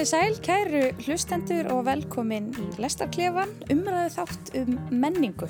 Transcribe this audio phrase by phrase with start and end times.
[0.00, 5.44] Komið sæl, kæru hlustendur og velkomin í Lestarklefan, umræðu þátt um menningu.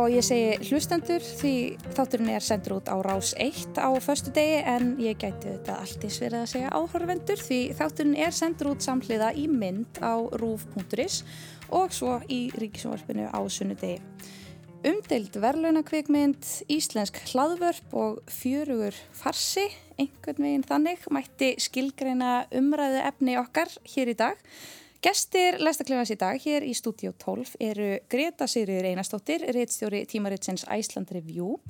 [0.00, 1.50] Og ég segi hlustendur því
[1.98, 6.16] þátturinn er sendur út á rás 1 á förstu degi en ég gæti þetta alltins
[6.24, 11.18] verið að segja áhörvendur því þátturinn er sendur út samhliða í mynd á rúf.is
[11.68, 14.00] og svo í ríkisvarpinu á sunnudegi.
[14.88, 16.40] Umdeild verðlaunakvikmynd,
[16.72, 19.66] íslensk hlaðvörp og fjörugur farsi,
[19.98, 24.40] einhvern veginn þannig, mætti skilgreina umræðu efni okkar hér í dag.
[24.98, 31.12] Gestir Læstaklefans í dag hér í Studio 12 eru Greta Sigriður Einarstóttir, reittstjóri tímaritsins Æsland
[31.14, 31.60] Review,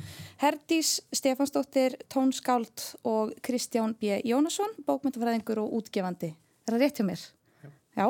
[0.41, 4.17] Herdís Stefansdóttir, tónskáld og Kristján B.
[4.25, 6.33] Jónasson, bókmyndafræðingur og útgefandi.
[6.65, 7.29] Er það rétt hjá mér?
[7.61, 7.71] Já.
[8.01, 8.09] Já.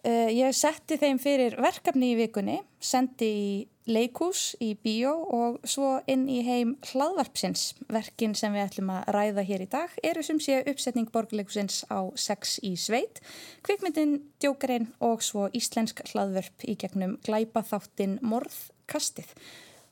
[0.00, 3.50] Uh, ég setti þeim fyrir verkefni í vikunni, sendi í
[3.90, 7.74] leikús, í bíó og svo inn í heim hlaðvarpsins.
[7.92, 12.08] Verkin sem við ætlum að ræða hér í dag eru sem sé uppsetning borgarleikusins á
[12.16, 13.20] sex í sveit,
[13.66, 19.34] kvikmyndin djókarinn og svo íslensk hlaðvarp í gegnum glæpaþáttin morðkastið.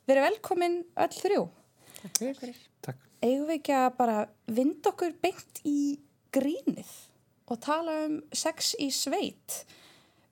[0.08, 1.42] Verið velkomin öll þrjú.
[1.98, 2.62] Takk fyrir.
[2.86, 3.02] Takk.
[3.20, 4.16] Eigum við ekki að bara
[4.56, 5.98] vind okkur beint í
[6.32, 6.94] grínið
[7.48, 9.58] og tala um sex í sveit?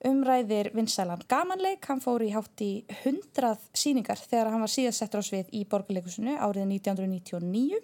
[0.05, 5.25] Umræðir vinsælan gamanleik, hann fór í hátt í hundrað síningar þegar hann var síðast settur
[5.25, 7.81] á svið í borgarleikusinu árið 1999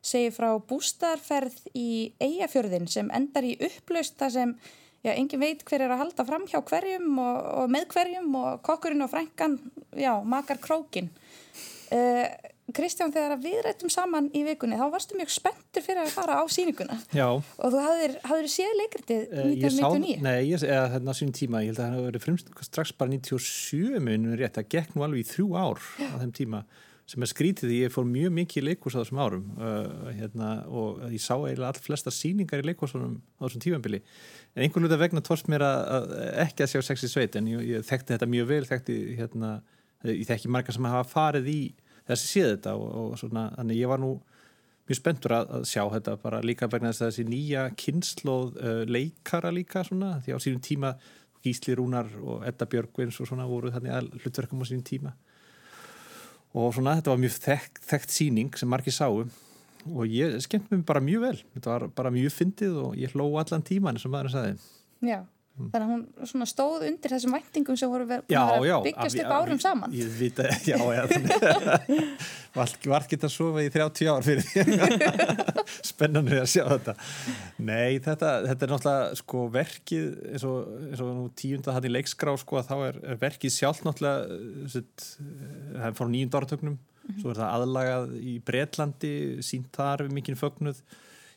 [0.00, 4.54] segir frá bústarferð í Eyjafjörðin sem endar í upplaust þar sem
[5.04, 8.62] já, engin veit hver er að halda fram hjá hverjum og, og með hverjum og
[8.64, 9.58] kokkurinn og frænkan,
[9.96, 11.10] já, makar krókin
[11.92, 12.24] uh,
[12.76, 16.44] Kristján, þegar við rættum saman í vikunni þá varstu mjög spenntur fyrir að fara á
[16.50, 17.26] síninguna Já.
[17.30, 21.72] og þú hafðir séð leikritið 1999 uh, Nei, ég, eða hérna á sín tíma ég
[21.72, 25.24] held að það hefur verið fremst strax bara 97 minnum rétt að gekk nú alveg
[25.24, 26.08] í þrjú ár Já.
[26.10, 26.62] á þeim tíma
[27.10, 31.00] sem er skrítið ég fór mjög mikið í leikurs á þessum árum uh, hérna, og
[31.10, 34.02] ég sá eiginlega all flesta síningar í leikursunum á þessum tímanbili
[34.54, 37.64] en einhvern að vegna tórst mér að, að ekki að sjá sexi sveit en ég,
[37.66, 39.52] ég þekkti þetta mjög vel þekkti, hérna,
[40.06, 41.60] ég þekki margar sem hafa farið í
[42.10, 44.10] þessi séð þetta og, og svona, þannig ég var nú
[44.90, 48.82] mjög spenntur að, að sjá þetta bara líka vegna þess að þessi nýja kynnslóð uh,
[48.90, 50.94] leikara líka svona því á sínum tíma
[51.40, 55.14] Gísli Rúnar og Edda Björgvins og svona voru þannig að hlutverkum á sínum tíma.
[56.52, 59.22] Og svona þetta var mjög þekkt, þekkt síning sem margir sáu
[59.88, 61.36] og ég skemmt mér bara mjög vel.
[61.54, 64.58] Þetta var bara mjög fyndið og ég hló allan tíman og maður sagði.
[65.06, 65.22] Já
[65.72, 65.90] Þannig
[66.24, 69.92] að hún stóð undir þessum væntingum sem voru verið að byggjast upp árum saman.
[69.94, 71.02] Ég vita, já, já.
[72.54, 74.78] Vart geta að sofa í 30 ár fyrir því.
[75.90, 76.94] Spennanir að sjá þetta.
[77.62, 81.92] Nei, þetta, þetta er náttúrulega sko verkið, eins og, eins og nú tíunda hann í
[81.92, 84.40] leikskrá, sko, þá er, er verkið sjálf náttúrulega,
[84.72, 87.22] það er frá nýjunda áratögnum, mm -hmm.
[87.22, 89.14] svo er það aðlagað í Breitlandi,
[89.46, 90.82] sínt þar við mikinn fögnuð.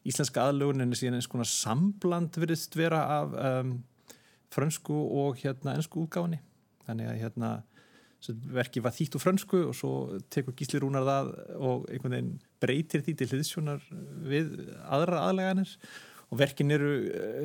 [0.04, 3.36] Íslenska aðlugun en síðan eins konar sambland virðist vera af...
[3.40, 3.82] Um,
[4.54, 6.42] frönsku og hérna ennsku útgáðinni
[6.88, 7.52] þannig að hérna
[8.54, 9.92] verkið var þýtt úr frönsku og svo
[10.32, 13.88] tekur Gísli Rúnar það og einhvern veginn breytir því til hliðsjónar
[14.32, 14.54] við
[14.88, 15.74] aðra aðleganir
[16.32, 16.94] og verkin eru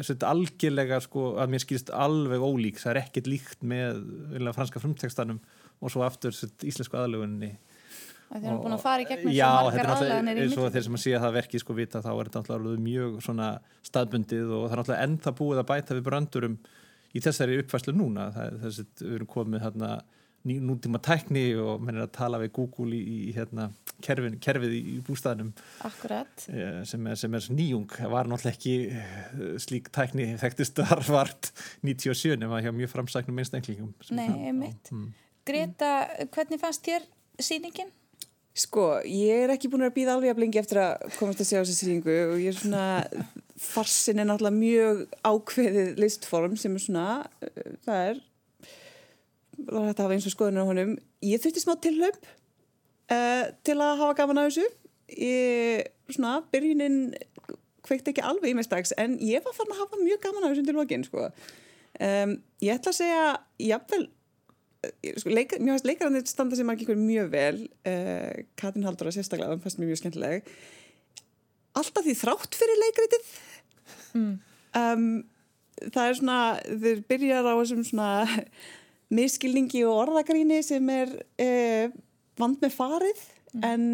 [0.06, 2.78] sveit, algjörlega sko að mér skilist alveg ólík.
[2.80, 3.98] Það er ekkert líkt með
[4.32, 5.42] vilja, franska frumtekstanum
[5.82, 7.56] og svo aftur sveit, íslensku aðlegunni
[8.28, 10.52] Það er búin að fara í gegnum já, svo margar aðleganir mitt.
[10.52, 13.46] Já, þeir sem að sé að það verkið sko vita þá er þetta mjög svona
[13.88, 16.58] staðbundið og það er náttúrulega ennþa búið að bæta við brandurum
[17.16, 18.28] í þessari uppfæslu núna.
[18.34, 19.98] Þess að við erum komið hérna
[20.48, 23.68] nútíma tækni og mennir að tala við Google í, í hérna,
[24.04, 25.50] kerfin, kerfið í bústæðinum
[25.82, 27.88] eh, sem er, sem er nýjung.
[27.90, 31.52] Var náttúrulega ekki eh, slík tækni þekktist varvart
[31.82, 34.92] 97 nema hjá mjög framsæknum einstaklingum Nei, einmitt.
[34.94, 35.10] Mm.
[35.48, 35.92] Greta,
[36.34, 37.08] hvernig fannst þér
[37.42, 37.90] síningin?
[38.58, 41.60] Sko, ég er ekki búin að býða alveg að blingi eftir að komast að sjá
[41.60, 42.86] þessi síningu og ég er svona
[43.58, 47.06] farsin er náttúrulega mjög ákveðið listform sem er svona
[47.42, 48.24] uh, það er
[49.58, 50.92] það er hægt að hafa eins og skoðunar á honum.
[51.26, 52.28] Ég þurfti smá tilhaupp
[53.10, 54.68] uh, til að hafa gaman að þessu.
[55.18, 57.00] Ég, svona, byrjunin
[57.88, 60.54] kveikt ekki alveg í mig strax en ég var farin að hafa mjög gaman að
[60.54, 61.26] þessu til lokin sko.
[62.04, 63.22] um, ég ætla að segja
[63.70, 69.08] jáfnvel uh, sko, leik, mjög hægt leikarannir standa sem ekki mjög vel uh, Katrin Haldur
[69.08, 70.52] að sérstaklega, það fannst mér mjög skemmtileg.
[71.78, 73.32] Alltaf því þrátt fyrir leikritið
[74.14, 74.34] mm.
[74.80, 75.08] um,
[75.86, 78.10] það er svona þeir byrjar á þessum svona
[79.18, 81.94] miskilningi og orðagríni sem er eh,
[82.38, 83.22] vand með farið
[83.54, 83.62] mm.
[83.64, 83.86] en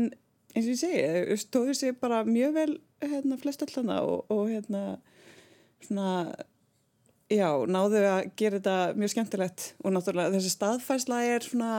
[0.54, 2.72] eins og ég segi stóður sig bara mjög vel
[3.04, 4.98] hérna, flest allana og, og hérna
[5.84, 6.34] svona
[7.30, 11.74] já, náðu að gera þetta mjög skemmtilegt og náttúrulega þessi staðfærsla er svona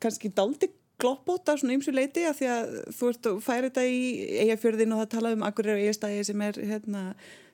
[0.00, 0.70] kannski daldi
[1.00, 4.02] gloppóta svona ymsu leiti af því að þú ert að færa þetta í
[4.44, 7.02] eigafjörðin og það tala um akkurir og eigastæði sem er hérna,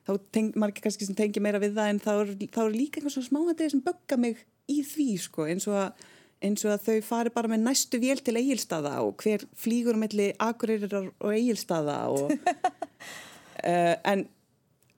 [0.07, 2.99] þá teng, margir kannski sem tengi meira við það en þá er, þá er líka
[3.01, 6.07] einhvern svona smáandegi sem bögga mig í því sko eins og að
[6.43, 10.29] eins og að þau fari bara með næstu vél til eigilstaða og hver flýgur milli
[10.43, 14.27] akurirar og eigilstaða og uh, en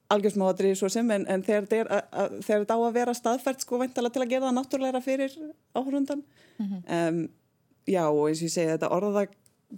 [0.10, 3.80] algjörsmáðri svo sem en, en þegar þetta er að, að, á að vera staðfært sko
[3.82, 5.36] vantala til að gera það náttúrulega fyrir
[5.78, 6.24] áhörundan
[6.58, 6.82] mm -hmm.
[6.98, 7.22] um,
[7.90, 9.26] já og eins og ég segi þetta orða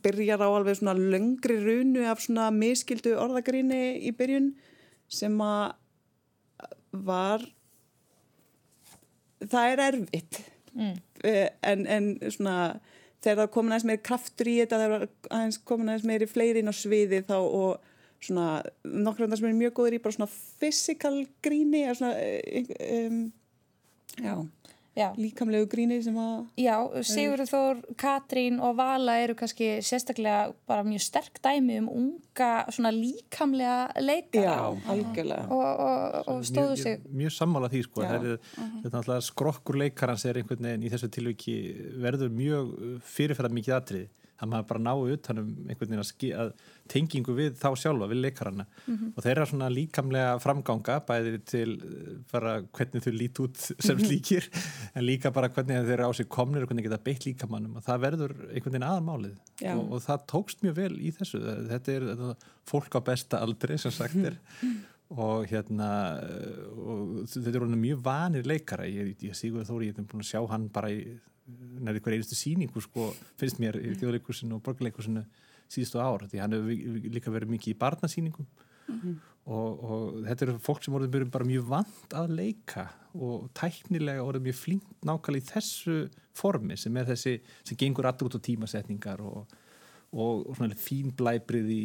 [0.04, 4.54] byrjar á alveg svona löngri runu af svona miskildu orðagríni í byrjun
[5.12, 5.74] sem að
[6.92, 7.44] var
[9.52, 10.42] það er erfitt
[10.76, 10.96] mm.
[11.24, 12.56] en, en svona
[13.22, 16.72] þegar það komin aðeins meiri kraftur í þetta þegar það komin aðeins meiri fleiri inn
[16.72, 17.90] á sviði þá og
[18.22, 18.48] svona
[18.86, 20.32] nokkur af það sem er mjög góður í bara svona
[20.62, 22.14] physical gríni svona,
[22.98, 23.22] um,
[24.22, 24.34] já,
[24.98, 25.12] já.
[25.18, 26.76] líkamlegu gríni sem að Já,
[27.08, 32.92] Sigurður Þór, Katrín og Vala eru kannski sérstaklega bara mjög sterk dæmi um unga svona
[32.96, 34.58] líkamlega leika Já,
[34.92, 35.48] algjörlega.
[35.50, 37.02] Og, og, og stóðu sig.
[37.02, 38.02] Mjög, mjög sammála því sko.
[38.02, 38.38] Er, uh
[38.86, 39.16] -huh.
[39.16, 41.56] er skrokkur leikarans er einhvern veginn í þessu tilviki
[42.02, 44.10] verður mjög fyrirferðar mikið atrið
[44.42, 46.12] að maður bara náu utanum einhvern veginn að,
[46.42, 46.52] að
[46.92, 48.66] tengingu við þá sjálfa, við leikarana.
[48.86, 49.14] Mm -hmm.
[49.16, 54.06] og þeirra svona líkamlega framganga bæði til eh, bara hvernig þau lít út sem mhm.
[54.06, 54.50] slíkir
[54.96, 57.86] en líka bara hvernig þeir eru á sig komnir og hvernig geta beitt líkamannum og
[57.86, 59.36] það verður einhvern veginn aðmálið
[59.76, 61.42] og, og það tókst mjög vel í þessu.
[61.70, 64.40] Þetta er þetta, fólk á besta aldri sem sagt er.
[65.12, 65.90] Og hérna
[66.72, 68.88] og þetta er mjög vanir leikara.
[68.88, 71.20] Ég, ég sígur þóri, ég hef búin að sjá hann bara í
[71.82, 75.26] nærið hver einustu síningu sko, finnst mér í þjóðleikusinu og borgarleikusinu
[75.72, 79.16] síðustu ár því hann hefur líka verið mikið í barnasíningum mm -hmm.
[79.46, 84.48] og, og þetta eru fólk sem voruð bara mjög vant að leika og tæknilega voruð
[84.48, 85.98] mjög flink nákvæmlega í þessu
[86.34, 89.48] formi sem er þessi sem gengur allur út á tímasetningar og,
[90.12, 91.84] og, og svona fín blæbrið í,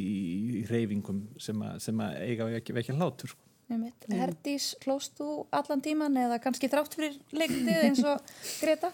[0.61, 3.43] í reyfingum sem, a, sem að eiga vekja hlátur sko.
[3.67, 8.23] Herdís, hlóst þú allan tíman eða kannski þrátt fyrir leiktið eins og
[8.61, 8.93] Greta?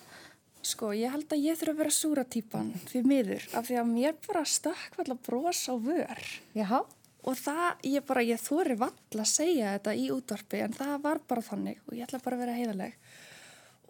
[0.63, 3.89] Sko, ég held að ég þurfa að vera súra típan fyrir miður, af því að
[3.91, 6.21] mér bara stökkvall að brosa á vör.
[6.55, 6.79] Jaha.
[7.27, 11.21] Og það, ég bara, ég þóri vall að segja þetta í útvarpi, en það var
[11.31, 12.95] bara þannig og ég ætla bara að vera heiðaleg.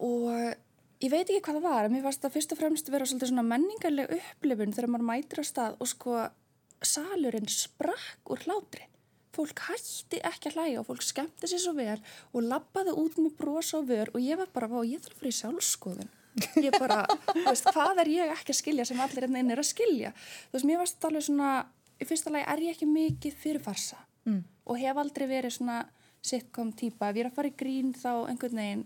[0.05, 3.09] Og ég veit ekki hvað það var, en mér fannst það fyrst og fremst vera
[3.09, 6.17] svolítið svona menningarleg upplifun þegar maður mætir á stað og sko,
[6.81, 8.89] salurinn sprakk úr hlátri.
[9.33, 12.01] Fólk hætti ekki að hlæga og fólk skemmti sér svo vel
[12.33, 15.23] og lappaði út með brosa á vör og ég var bara, vá, ég þarf að
[15.23, 16.13] vera í sjálfskoðun
[16.65, 19.69] ég bara, þú veist, hvað er ég ekki að skilja sem allir enn er að
[19.69, 20.13] skilja?
[20.49, 21.51] Þú veist, mér varst alveg svona
[22.01, 23.99] í fyrsta lagi er ég ekki mikið fyrir farsa?
[24.23, 24.43] Mm.
[24.63, 25.81] og hef aldrei verið svona
[26.23, 28.83] sitcom típa, ef ég er að fara í grín þá einhvern veginn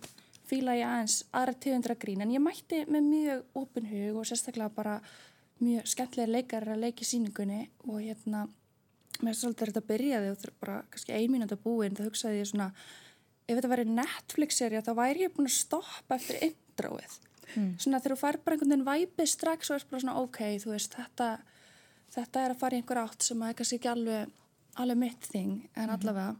[0.49, 4.73] fíla ég aðeins aðra tegundra grín, en ég mætti með mjög opin hug og sérstaklega
[4.73, 4.95] bara
[5.61, 8.47] mjög skemmtilega leikar að leiki síningunni og hérna
[9.21, 12.49] mér er svolítið þetta byrjaði og það bara kannski ein mínúta búin, þá hugsaði ég
[12.49, 12.71] svona
[13.45, 17.19] ef þetta væri Netflix-serja þá væri ég búin að stoppa eftir intróið
[17.55, 17.69] mm.
[17.79, 20.73] svona þegar þú fær bara einhvern veginn væpið strax og er bara svona ok, þú
[20.73, 21.29] veist þetta,
[22.15, 24.35] þetta er að fara í einhver átt sem að kannski ekki alveg,
[24.83, 25.95] alveg mitt þing en mm.
[25.97, 26.35] allavega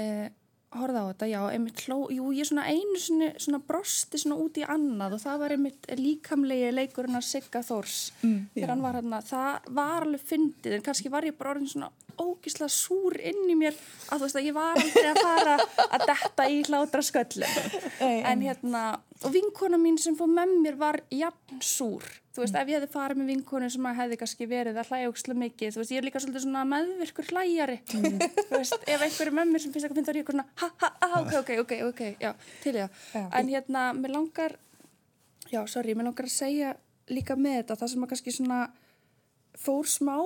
[0.00, 0.28] eh,
[0.70, 4.60] horfa á þetta, já, einmitt hló jú, ég svona einu svona, svona brosti svona út
[4.60, 7.96] í annað og það var einmitt líkamlegi leikurinn að sigga þórs.
[8.22, 11.72] Mm, þegar hann var hérna, það var alveg fyndið en kannski var ég bara orðin
[11.72, 13.76] svona ógísla súr inn í mér
[14.10, 15.54] að þú veist að ég var aldrei að fara
[15.86, 17.48] að detta í hlátra sköllu
[18.06, 18.84] en hérna,
[19.24, 22.60] og vinkona mín sem fór með mér var jafn súr þú veist, mm.
[22.60, 25.74] ef ég hefði farið með vinkonu sem að hefði kannski verið að hlæja ógisla mikið
[25.74, 28.18] þú veist, ég er líka svolítið svona meðvirkur hlæjari mm.
[28.50, 30.92] þú veist, ef einhverju með mér sem finnst eitthvað finnst ég eitthvað svona ha ha
[31.00, 33.24] ha, ok, ok, ok, ok, já, til já, já.
[33.40, 34.54] en hérna, mér langar
[35.50, 36.76] já, sorry, mér langar að segja
[37.10, 38.60] líka með þetta, það sem að kannski svona
[39.58, 40.16] fór smá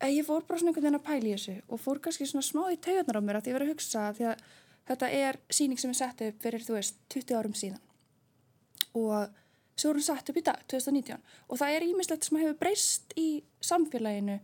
[0.00, 2.62] Eh, ég fór bara svona einhvern veginn að pæli þessu og fór kannski svona smá
[2.72, 4.44] í taugarnar á mér að ég verið að hugsa því að
[4.88, 7.82] þetta er síning sem er sett upp fyrir þú veist 20 árum síðan
[8.96, 9.34] og
[9.88, 11.18] er hún sett upp í dag 2019
[11.48, 13.28] og það er ímislegt sem hefur breyst í
[13.60, 14.38] samfélaginu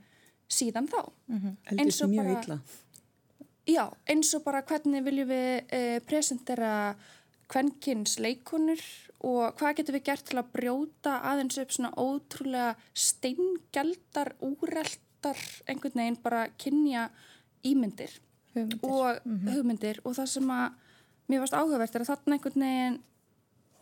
[0.49, 1.81] síðan þá mm -hmm.
[1.81, 2.59] eins og bara illa.
[3.67, 6.97] já, eins og bara hvernig viljum við eh, presentera
[7.49, 8.81] kvennkins leikonur
[9.21, 15.43] og hvað getur við gert til að brjóta aðeins upp svona ótrúlega steingeldar úrelt vantar
[15.67, 17.11] einhvern veginn bara kynja
[17.65, 18.11] ímyndir
[18.55, 18.91] hugmyndir.
[18.91, 19.55] og mm -hmm.
[19.55, 20.73] hugmyndir og það sem að
[21.29, 23.03] mér varst áhugavert er að þarna einhvern veginn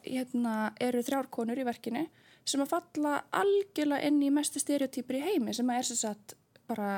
[0.04, 2.04] hérna, eru þrjárkonur í verkinu
[2.44, 6.36] sem að falla algjörlega inn í mestu stereotýpur í heimi sem að er sér satt
[6.68, 6.90] bara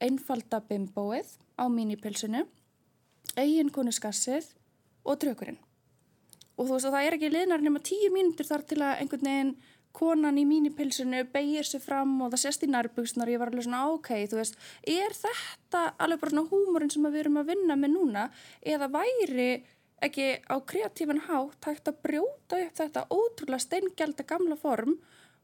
[0.00, 2.44] einfalda bimbóið á mínipilsinu
[3.40, 4.52] eiginkonu skassið
[5.04, 5.60] og trökurinn
[6.56, 9.28] og þú veist að það er ekki liðnar nema tíu mínútur þar til að einhvern
[9.28, 9.54] veginn
[9.96, 13.66] konan í mínipilsinu beigir sig fram og það sést í nærbuksnar og ég var alveg
[13.66, 17.76] svona ok, þú veist, er þetta alveg bara svona húmurinn sem við erum að vinna
[17.80, 18.26] með núna?
[18.62, 19.48] Eða væri
[20.04, 24.96] ekki á kreatífan hátt hægt að brjóta upp þetta ótrúlega steingælda gamla form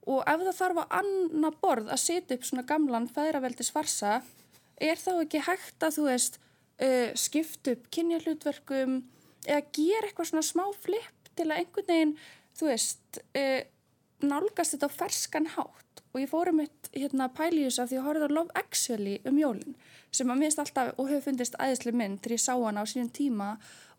[0.06, 4.20] og ef það þarf að annað borð að setja upp svona gamlan feðraveldis farsa,
[4.78, 9.00] er þá ekki hægt að þú veist uh, skipta upp kynjahlutverkum
[9.46, 12.14] eða gera eitthvað svona smá flip til að einhvern veginn,
[12.56, 13.60] þú veist, uh,
[14.24, 15.85] nálgast þetta á ferskan hátt
[16.16, 19.74] og ég fórum eitt hérna pæliðis af því að horfði á Love Actually um jólinn
[20.16, 23.10] sem að minnst alltaf og hefur fundist æðislega mynd þegar ég sá hana á sínum
[23.12, 23.48] tíma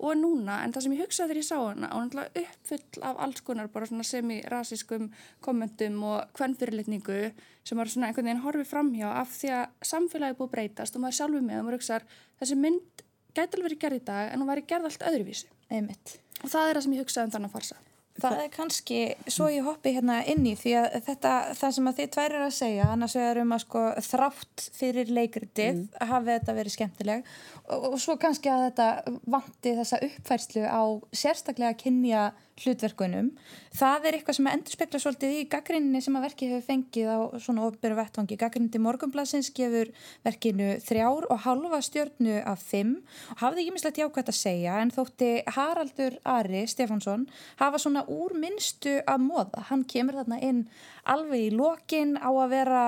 [0.02, 3.22] og núna en það sem ég hugsaði þegar ég sá hana og náttúrulega uppfull af
[3.26, 5.10] alls konar bara svona semi-rasískum
[5.46, 7.20] kommentum og hvernfyrirlitningu
[7.68, 11.20] sem var svona einhvern veginn horfið framhjá af því að samfélagi búið breytast og maður
[11.20, 12.08] sjálfur með og maður hugsaðar
[12.42, 13.06] þessi mynd
[13.38, 16.18] gæti alveg verið gerð í dag en hún væri gerð allt öðruvísi Einmitt.
[16.42, 17.84] og það er það sem ég hugsaði um þannig að farsa.
[18.18, 22.00] Það er kannski, svo ég hoppi hérna inn í því að þetta, það sem að
[22.00, 26.10] þið tværir að segja, annars vegar um að sko þrátt fyrir leikritið mm.
[26.12, 27.30] hafi þetta verið skemmtileg
[27.68, 28.90] og, og svo kannski að þetta
[29.38, 30.82] vanti þessa uppfærslu á
[31.14, 32.26] sérstaklega kynja
[32.62, 33.32] hlutverkunum.
[33.78, 37.18] Það er eitthvað sem endur spekla svolítið í gaggrinni sem að verkið hefur fengið á
[37.44, 38.38] svona ofberu vettvangi.
[38.40, 39.92] Gaggrindi Morgonblassins gefur
[40.26, 42.96] verkinu þrjár og halva stjörnu af fimm
[43.34, 47.28] og hafði ekki mislegt jákvæmt að segja en þótti Haraldur Ari Stefánsson
[47.62, 49.68] hafa svona úr minnstu að móða.
[49.70, 50.66] Hann kemur þarna inn
[51.08, 52.82] alveg í lokin á að vera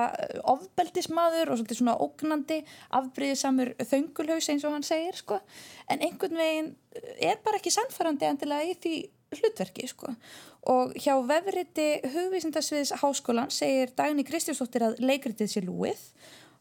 [0.50, 2.60] ofbeldismadur og svona ógnandi
[2.98, 5.40] afbríðisamur þöngulhaus eins og hann segir sko.
[5.90, 6.74] En einhvern veginn
[7.22, 8.94] er bara ekki sannfærandi endilega í því
[9.38, 10.10] hlutverki sko.
[10.70, 16.02] og hjá vefriti hugvísindasviðs háskólan segir Dagni Kristjónsdóttir að leikritið sé lúið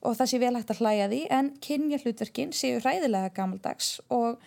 [0.06, 4.38] og það sé vel hægt að hlæja því en kynja hlutverkin séu hræðilega gamaldags og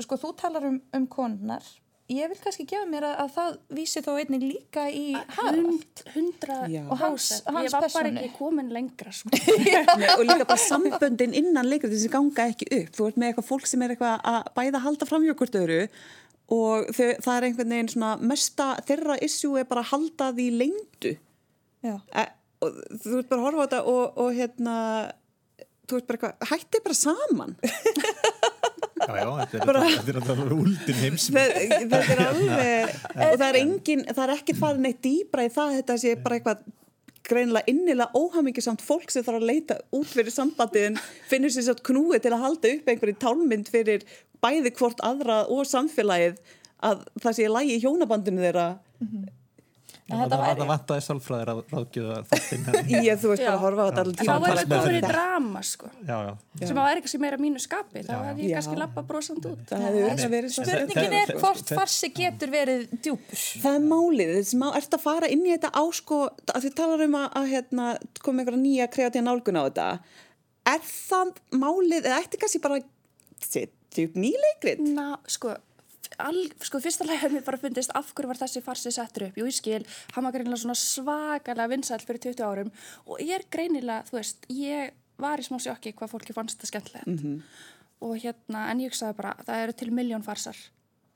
[0.00, 1.66] sko þú talar um, um konunar
[2.12, 5.04] ég vil kannski gefa mér að, að það vísi þó einnig líka í
[5.36, 6.56] Hund, hundra.
[6.92, 8.18] Og hans- hans ég var bara persónu.
[8.20, 9.30] ekki komin lengra sko.
[10.00, 13.48] Nei, og líka bara samböndin innan leikrið sem ganga ekki upp þú ert með eitthvað
[13.48, 15.78] fólk sem er eitthvað að bæða halda fram hjá hvort öðru
[16.52, 20.48] og þau, það er einhvern veginn svona mesta þeirra issue er bara að halda því
[20.60, 21.16] lengdu.
[21.82, 21.96] Já.
[22.14, 22.26] e,
[22.62, 24.76] og þú ert bara að horfa á þetta og, og hérna
[25.88, 27.56] þú ert bara eitthvað, hætti bara saman.
[29.02, 33.32] Já, já, þetta er, bara, þetta er alltaf úldin heims það, þetta er alveg og
[33.40, 36.60] það er engin, það er ekkert farin eitt dýbra í það, þetta sé bara eitthvað
[37.28, 40.98] greinilega innilega óhamingisamt fólk sem þarf að leita út fyrir sambandiðin
[41.30, 44.06] finnur sér sátt knúið til að halda upp einhverju tálmynd fyrir
[44.42, 46.40] bæði hvort aðra og samfélagið
[46.82, 48.66] að það sé lægi í hjónabandinu þeirra.
[49.02, 49.41] En Það
[50.20, 53.82] þetta væri- það vantaði sálfræðir að ráðgjöða þáttinn í að þú veist bara að horfa
[53.82, 55.10] á þetta allir þá tíma er það þetta.
[55.12, 55.90] drama sko.
[56.02, 58.02] Já, já, sem að það er eitthvað sem er að mínu skapi.
[58.06, 59.72] Þá hefði ég kannski lappa brosand út.
[59.72, 63.44] Það verið Spurningin er hvort farsi getur verið djúpur.
[63.62, 64.34] Það er málið,
[64.68, 66.20] að ert að fara inn í þetta á sko,
[66.52, 67.88] að þið talar um að, að hérna,
[68.22, 69.88] koma einhverja nýja kreatíða nálgun á þetta.
[70.72, 72.78] Er það málið, eða ætti kannski bara
[74.08, 74.82] upp nýleikrið?
[74.94, 75.56] Na, sko,
[76.20, 79.38] all, sko fyrsta lega hefði mér bara fundist af hverju var þessi farsi settur upp.
[79.38, 79.82] Jú ég skil,
[80.14, 82.72] hann var greinilega svona svakalega vinsæll fyrir 20 árum
[83.06, 84.92] og ég er greinilega, þú veist, ég
[85.22, 87.26] var í smá sjokki hvað fólki fannst það skemmtilegt.
[88.02, 90.58] Og hérna, en ég hugsaði bara það eru til miljón farsar.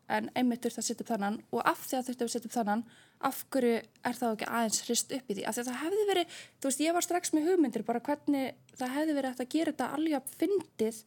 [0.07, 2.55] En einmitt þurft að setja upp þannan og af því að þurft að setja upp
[2.55, 2.85] þannan
[3.27, 5.45] af hverju er það ekki aðeins hrist upp í því?
[5.49, 8.77] Af því að það hefði verið, þú veist, ég var strax með hugmyndir bara hvernig
[8.77, 11.01] það hefði verið að gera þetta alveg fyndið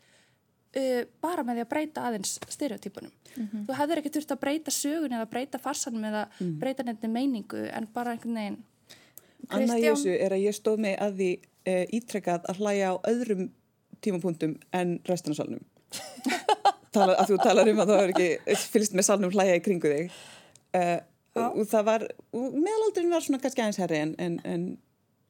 [0.78, 3.14] uh, bara með því að breyta aðeins stereotypunum.
[3.40, 6.26] Þú hefðir ekki þurft að breyta sögun eða breyta farsanum eða
[6.60, 8.58] breyta nefndi meiningu en bara einhvern veginn
[9.50, 11.30] Kristján- þessu er að ég stóð mig að því
[11.66, 13.46] e, ítrekkað að hlæja á öðrum
[14.04, 15.64] tímapunktum en restunarsalunum.
[16.94, 19.94] Tala, að þú talar um að það er ekki fylgst með salnum hlæja í kringu
[19.94, 20.20] þig.
[20.76, 20.84] E,
[21.38, 24.68] og, það var, meðalaldurinn var svona kannski aðeins herri en, en, en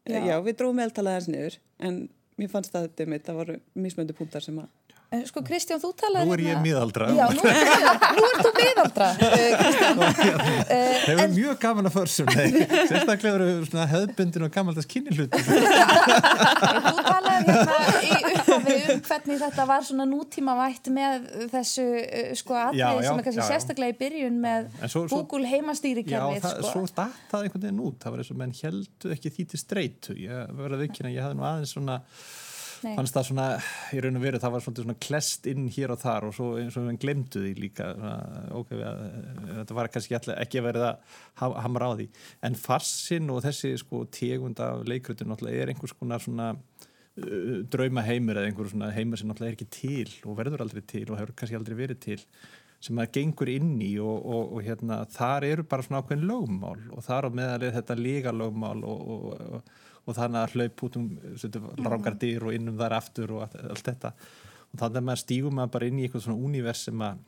[0.07, 0.19] já.
[0.23, 2.01] já, við dróðum meðaltalað aðeins niður en
[2.39, 5.89] mér fannst að þetta mitt, það voru mismöndu punktar sem að Eh, Sko Kristján, þú
[5.97, 7.07] talaði Nú er ég miðaldra.
[7.17, 10.11] Já, nú, nú ert þú miðaldra Kristján uh,
[11.07, 12.29] Hefur mjög gaman að försum.
[12.91, 15.33] Sérstaklega eru svona hefðbundin og gamaldags kynnihlut.
[15.39, 21.25] Þú talaði hérna í upphafi um hvernig þetta var svona nútímavætt með
[21.55, 23.49] þessu uh, sko Já, já, sem er kannski já, já.
[23.53, 26.73] sérstaklega í byrjun með svo- Google Já, heimastýrikerfið það, sko.
[26.75, 27.97] svo datt það einhvern veginn út.
[28.03, 30.17] Það var eins og menn heldu ekki því til streitu.
[30.21, 31.97] Ég verði að vikina, ég hafði nú aðeins svona,
[32.83, 32.93] Nei.
[32.95, 33.45] fannst það svona,
[33.95, 36.77] í raun og veru, það var svona, klest inn hér og þar og svo eins
[36.79, 37.89] og menn glemdu því líka.
[37.97, 38.13] Svona,
[38.59, 39.01] ok, að,
[39.57, 42.07] þetta var kannski ekki, verið að ha- hamra á því.
[42.47, 48.05] En farsin og þessi sko tegund af leikrutin náttúrulega er einhvers konar svona uh, drauma
[48.07, 51.19] heimur eða einhver svona heimur sem náttúrulega er ekki til og verður aldrei til og
[51.19, 52.23] hefur kannski aldrei verið til
[52.79, 56.85] sem maður gengur inn í og, og, og hérna, þar eru bara svona ákveðin lögmál
[56.95, 59.01] og þar á meðal er þetta líga lögmál og,
[60.09, 61.09] og þannig að hlaup út um
[61.85, 64.13] rangar dyr og innum þar aftur og allt, þetta.
[64.69, 67.21] Og þannig að maður stígum maður bara inn í eitthvað svona univers sem að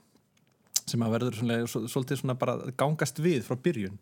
[0.91, 4.00] sem að verður svona, svolítið svona bara gangast við frá byrjun.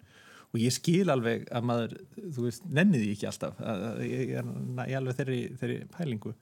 [0.50, 3.60] Og ég skil alveg að maður, þú veist, nenniði ekki alltaf
[4.02, 6.34] ég er alveg þeirri, þeirri pælingu.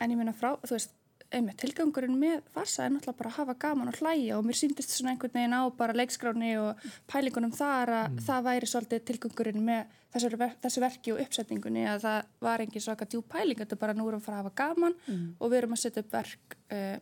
[0.00, 0.94] En ég minna frá, þú veist,
[1.30, 4.94] einmitt, tilgangurinn með farsa er náttúrulega bara að hafa gaman og hlæja og mér síndist
[4.94, 8.22] svona einhvern veginn á bara leikskráni og pælingunum þar að mm.
[8.26, 13.06] það væri svolítið tilgangurinn með þessu, þessu verki og uppsetningunni að það var engin svaka
[13.10, 15.28] djú pæling, þetta er bara nú erum við að fara að hafa gaman mm.
[15.38, 16.96] og við erum að setja upp verk uh,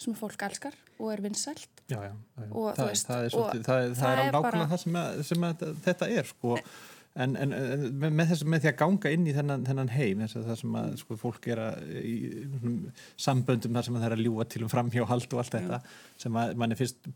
[0.00, 2.00] sem fólk elskar og er vinsælt já.
[2.40, 6.72] Það, er, nákvæmlega það sem, að, sem að þetta er sko en,
[7.18, 7.54] en, en
[7.98, 10.76] með, þess, með því að ganga inn í þennan, þennan heim þess að það sem
[10.80, 12.14] að sko, fólk er að í,
[12.60, 12.76] um,
[13.18, 15.80] samböndum þar sem það er að ljúa til um framhjáhald og allt þetta
[16.24, 17.10] sem að mann er fyrst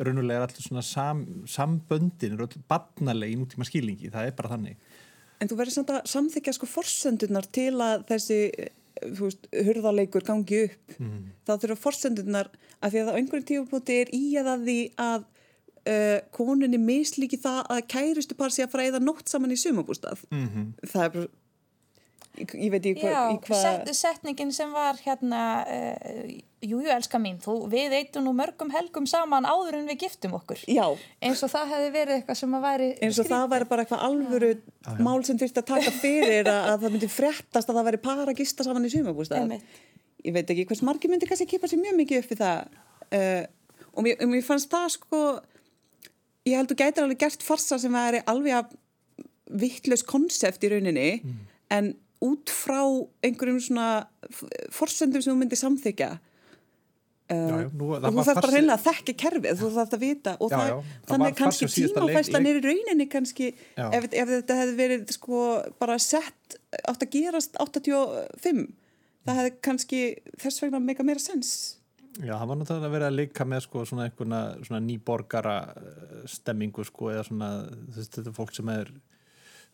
[0.00, 4.54] raunulega er alltaf svona sam, samböndin er alltaf barnaleg í nútíma skýlingi, það er bara
[4.54, 4.80] þannig.
[5.36, 8.40] En þú verður samt að samþykja sko forsöndunar til að þessi
[9.02, 10.96] þú veist, hurðarleikur gangi upp.
[10.96, 11.24] Mm.
[11.44, 15.26] þá þurfa forsendunar að því að á einhverjum tífupóti er í að því að
[15.86, 20.46] uh, koninni mislíki það að kærustu par sé að fræða nótt saman í sumabústað mm
[20.46, 20.88] -hmm.
[20.92, 21.28] það er bara
[22.36, 23.60] ég veit ekki hvað hva...
[23.60, 29.06] set, setningin sem var hérna uh, jújú elska mín, þú, við eitum nú mörgum helgum
[29.08, 30.62] saman áður en við giftum okkur.
[30.68, 30.84] Já.
[31.22, 34.06] eins og það hefði verið eitthvað sem að væri eins og það væri bara eitthvað
[34.08, 34.92] alvöru já.
[34.98, 38.30] mál sem þurfti að taka fyrir að, að það myndi frettast að það væri para
[38.32, 39.58] að gista saman í sumabústað
[40.26, 42.80] ég veit ekki hvers margi myndi kannski kipa sér mjög mikið upp í það.
[43.06, 43.44] Uh,
[43.94, 45.20] og mér, mér fannst það sko
[46.46, 48.74] ég held að þú gætir alveg gert farsa sem væri alveg að
[49.62, 51.42] vittlaus konsept í rauninni mm.
[51.76, 51.92] en
[52.24, 52.80] út frá
[53.26, 54.06] einhverjum svona
[54.74, 58.86] forsendum sem þú myndir samþykja uh, já, já, nú, og þú þarf bara reynilega að
[58.86, 63.08] þekka kerfið, þú þarf að vita og já, það, þannig kannski tímafæslan er í rauninni
[63.12, 65.44] kannski ef, ef þetta hefði verið sko
[65.82, 68.66] bara sett átt að gerast 85
[69.26, 70.04] það hefði kannski
[70.40, 71.52] þess vegna meika meira sens
[72.16, 74.06] Já, það var náttúrulega að vera að leika með sko svona
[74.64, 77.50] svona nýborgara uh, stemmingu sko eða svona
[77.96, 78.92] þetta fólk sem er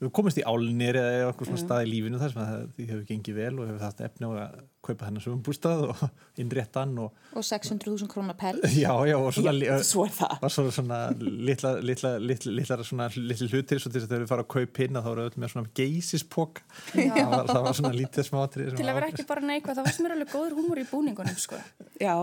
[0.02, 3.02] við komumst í álnir eða eitthvað svona stað í lífinu þar sem það, því hefur
[3.08, 6.02] gengið vel og hefur það efni á að kaupa hennar sem bústað og
[6.42, 8.58] innréttan og, og 600.000 krónar pell.
[8.82, 10.36] Já, já, og svona, já, svo er það.
[10.42, 14.18] var svona, svona litla, litla, litla, litla svona litli hlutir svo til þess að þau
[14.18, 16.62] eru farið að kaupa inn að þá eru öll með svona geisispokk
[16.92, 20.08] það, það var svona lítið smátri til að vera ekki bara neikvæð, það var sem
[20.08, 21.60] er alveg góður húmur í búningunum sko.
[22.02, 22.16] Já.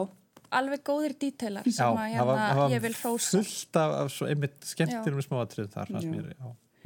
[0.60, 4.58] Alveg góðir dítelar sem já, að hérna, ég vil fósa fullt af, af svo einmitt
[4.66, 6.10] skemmtirum smáatrið þar fannst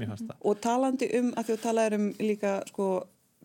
[0.09, 2.89] mér, já og talandi um að þú talaður um líka sko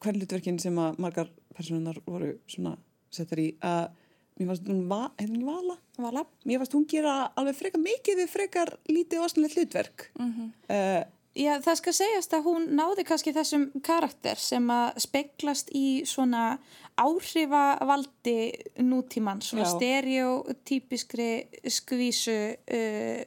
[0.03, 2.77] hvern hlutverkin sem að margar personunar voru svona
[3.15, 3.89] setjar í að
[4.39, 6.25] mér fannst hún va, vala, vala.
[6.47, 10.11] Mér fannst hún gera alveg frekar mikið við frekar lítið osnulegt hlutverk.
[10.19, 10.51] Mm -hmm.
[10.71, 11.05] uh,
[11.39, 16.59] Já, það skal segjast að hún náði kannski þessum karakter sem að speiklast í svona
[16.99, 18.37] áhrifavaldi
[18.85, 21.31] nútíman, svona stereotypiskri
[21.71, 23.23] skvísu uh,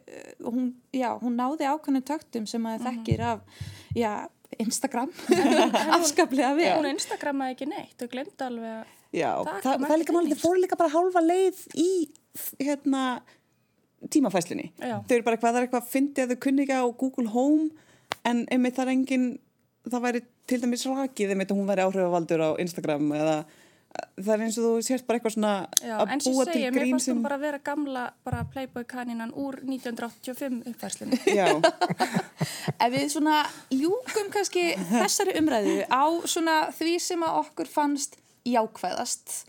[0.47, 4.13] hún, já, hún náði ákveðinu töktum sem að það þekkir af já,
[4.61, 5.11] Instagram.
[5.97, 6.73] Afskaplega við.
[6.77, 10.31] Hún Instagramaði ekki neitt og glemdi alveg að Já, það, það, það er líka málið,
[10.31, 11.87] það fór líka bara hálfa leið í
[12.63, 13.01] hérna
[14.11, 14.69] tímafæslinni.
[14.79, 17.65] Þau eru bara hvað, það er eitthvað, fyndið að þau kunni ekki á Google Home
[18.27, 19.25] en einmitt það er engin
[19.89, 23.35] það væri til dæmis rakið einmitt að hún væri áhrifavaldur á Instagram eða
[24.21, 26.75] það er eins og þú sést bara eitthvað svona Já, að búa til grín sem...
[26.77, 31.19] Mér fannst hún bara að vera gamla bara Playboy kanínan úr 1985 uppfærslinu.
[31.27, 31.47] Já.
[32.83, 39.41] Ef við svona ljúkum kannski þessari umræðu á svona því sem að okkur fannst jákvæðast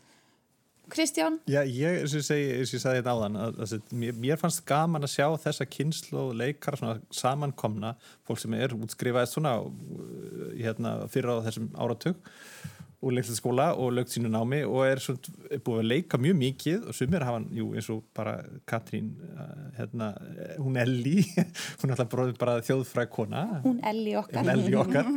[0.92, 1.38] Kristján?
[1.48, 3.94] Já, ég, eins og ég segi, eins og ég sagði þetta áðan að, að, að
[4.02, 7.94] mér, mér fannst gaman að sjá þessa kynslu og leikar svona samankomna,
[8.28, 9.54] fólk sem er útskrifaðist svona
[10.58, 12.18] hérna, fyrir á þessum áratug
[13.02, 16.84] úr leiklætsskóla og lögt sínu námi og er, svona, er búið að leika mjög mikið
[16.86, 18.36] og sumir hafa, jú, eins og bara
[18.68, 19.10] Katrín,
[19.78, 20.12] hérna
[20.58, 21.18] hún Elli,
[21.82, 23.48] hún er alltaf bara þjóðfræk kona.
[23.66, 24.42] Hún Elli okkar.
[24.42, 25.10] Hún Elli okkar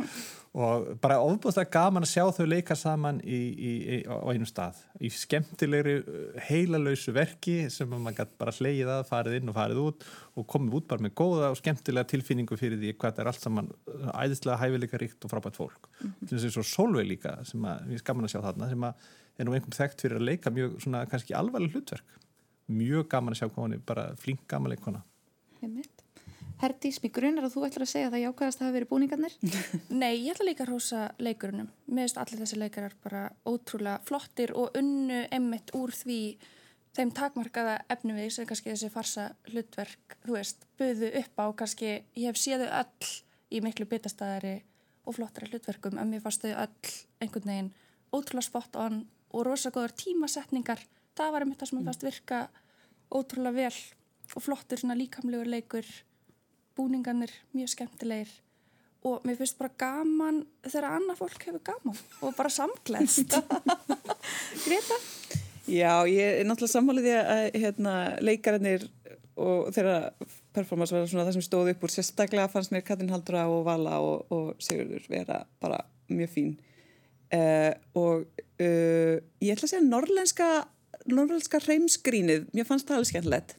[0.56, 4.78] og bara ofbúðslega gaman að sjá þau leika saman í, í, í, á einum stað.
[5.04, 9.80] Í skemmtilegri uh, heilalausu verki sem maður gæti bara hleyið að farið inn og farið
[9.82, 13.30] út og komið út bara með góða og skemmtilega tilfinningu fyrir því hvað það er
[13.32, 15.90] allt saman uh, æðislega hæfileika ríkt og frábært fólk.
[15.90, 16.28] Mm -hmm.
[16.30, 18.94] til þess að Solveig líka sem að, við gaman að sjá þarna sem að
[19.36, 22.16] er nú einhverjum þekkt fyrir að leika mjög svona kannski alvarleg hlutverk.
[22.66, 25.04] Mjög gaman að sjá hvað hann er bara flink gaman leikona
[26.60, 29.34] Herdís, mér grunar að þú ætlar að segja að það jákvæðast hafi verið búningarnir.
[30.02, 31.68] Nei, ég ætla líka að rosa leikurunum.
[31.90, 36.20] Mér finnst allir þessi leikarar bara ótrúlega flottir og unnu emmitt úr því
[36.96, 42.30] þeim takmarkaða efnivið sem kannski þessi farsa hlutverk, þú veist, buðu upp á kannski, ég
[42.30, 43.12] hef séðu öll
[43.52, 44.56] í miklu bitastæðari
[45.06, 47.72] og flottari hlutverkum en mér fannst þau öll einhvern veginn
[48.14, 50.82] ótrúlega spot on og rosa góðar tímasetningar
[51.18, 52.40] það var einmitt það sem mér fannst virka
[53.14, 53.78] ótrúlega vel
[54.34, 55.86] og flottur svona líkamlegur leikur
[56.76, 58.34] búningarnir mjög skemmtilegir
[59.06, 63.36] og mér finnst bara gaman þegar annað fólk hefur gaman og bara samglæst
[64.66, 65.00] Greta?
[65.66, 68.86] Já, ég er náttúrulega sammálið að hérna, leikarinnir
[69.36, 70.12] og þeirra
[70.54, 71.92] performance var svona það sem stóð upp úr.
[71.92, 76.54] Sérstaklega fannst mér Katrin Haldra og Vala og, og Sigurður vera bara mjög fín.
[77.34, 78.22] Uh, og
[78.62, 80.50] uh, ég ætla að segja norrlenska
[81.12, 83.56] norrlenska reymsgrínið, mér fannst það alveg skemmtilegt.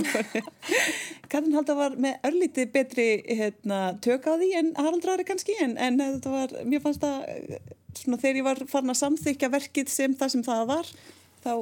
[1.30, 6.00] Katrin Haldra var með örlíti betri hérna, tök á því en Haraldrari kannski en, en
[6.24, 7.58] var, mér fannst það
[7.98, 10.90] svona þegar ég var farin að samþykja verkið sem það sem það var
[11.44, 11.52] þá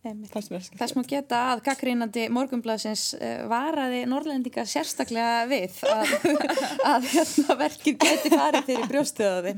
[0.00, 6.14] Það sem að geta að gaggrínandi morgumblaðsins uh, varaði norrlendinga sérstaklega við að,
[6.94, 9.54] að hérna, verkið geti farið fyrir brjóstöðaði.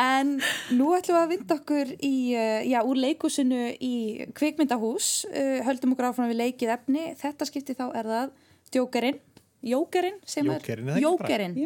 [0.00, 0.38] En
[0.78, 3.94] nú ætlum við að vinda okkur í, uh, já, úr leikusinu í
[4.38, 7.10] kvikmyndahús, uh, höldum okkur áfram við leikið efni.
[7.20, 8.32] Þetta skipti þá er það
[8.72, 9.20] djókarinn
[9.60, 11.56] Jókerinn sem Jókerinn, er Jókerinn.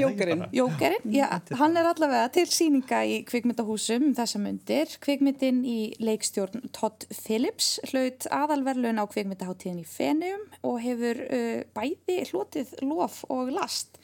[0.00, 0.44] Jókerinn.
[0.52, 6.68] Jókerinn, já, hann er allavega til síninga í kvikmyndahúsum um þessa myndir, kvikmyndin í leikstjórn
[6.76, 13.54] Todd Phillips hlaut aðalverlun á kvikmyndaháttíðin í Fenum og hefur uh, bæði hlotið lof og
[13.56, 13.96] last.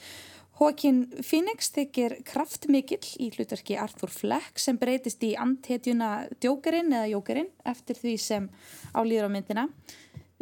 [0.56, 7.52] Hókin Phoenix þykir kraftmikill í hlutverki Arthur Fleck sem breytist í antetjuna Djókerinn eða Jókerinn
[7.66, 8.48] eftir því sem
[8.94, 9.68] álýður á myndina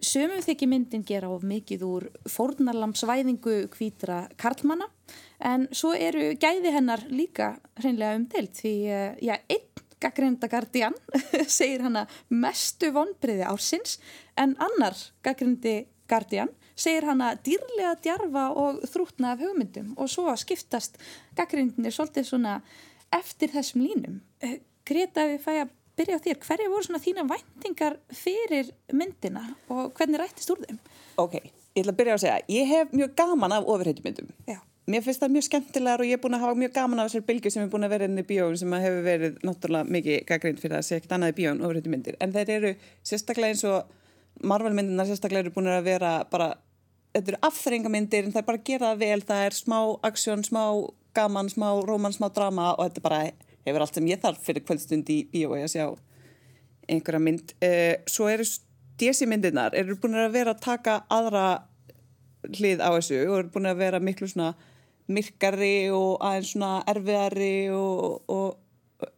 [0.03, 4.89] Sumum þykir myndin gera of mikið úr fórnarlamsvæðingu kvítra karlmanna
[5.39, 9.69] en svo eru gæði hennar líka hreinlega umdelt því eh, já, einn
[10.03, 10.97] gaggreinda Guardian
[11.47, 14.01] segir hana mestu vonbriði ársins
[14.35, 20.99] en annar gaggrindi Guardian segir hana dýrlega djarfa og þrútna af hugmyndum og svo skiptast
[21.39, 22.57] gaggrindinir svolítið svona
[23.13, 24.19] eftir þessum línum.
[24.43, 29.93] Eh, Greta við fæja byrja á þér, hverja voru svona þína væntingar fyrir myndina og
[29.97, 30.79] hvernig rættist úr þeim?
[31.21, 34.31] Ok, ég ætla að byrja á að segja, ég hef mjög gaman af ofurheitjumyndum.
[34.49, 34.59] Já.
[34.91, 37.27] Mér finnst það mjög skemmtilegar og ég er búin að hafa mjög gaman af þessar
[37.29, 40.59] bylgu sem er búin að vera inn í bíóin sem hefur verið náttúrulega mikið gaggrind
[40.59, 42.17] fyrir að segja ekkert annað í bíóin ofurheitjumyndir.
[42.19, 42.73] En þeir eru
[43.07, 43.93] sérstaklega eins og
[44.43, 46.49] Marvel-myndirna sérstaklega eru búin að vera bara,
[47.15, 49.79] þetta eru afþrengamyndir en það er bara að gera það vel, það er smá
[50.11, 50.63] aksjón, smá
[51.15, 53.23] gaman, smá róman, smá drama og þetta bara
[53.67, 55.87] hefur allt sem ég þarf fyrir kvöldstund í bíói að sjá
[56.91, 57.55] einhverja mynd.
[57.63, 58.47] Uh, svo eru
[59.01, 61.47] DC myndirnar, eru búin að vera að taka aðra
[62.51, 64.53] hlið á þessu og eru búin að vera miklu svona
[65.13, 69.09] myrkari og aðeins svona erfiðari og, og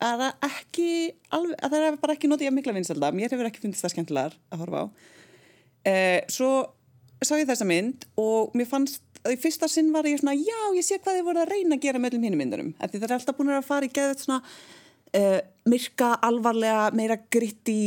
[0.00, 0.90] að það ekki
[1.36, 3.94] alveg, að það er bara ekki notið að mikla vinselda, mér hefur ekki fundist það
[3.94, 4.86] skemmtilegar að horfa á.
[5.80, 6.50] Uh, svo
[7.20, 10.84] sá ég þessa mynd og mér fannst í fyrsta sinn var ég svona, já, ég
[10.84, 12.70] sé hvað þið voru að reyna að gera með öllum hinnum myndunum.
[12.80, 17.80] Það er alltaf búin að fara í geðið svona uh, myrka, alvarlega, meira gritti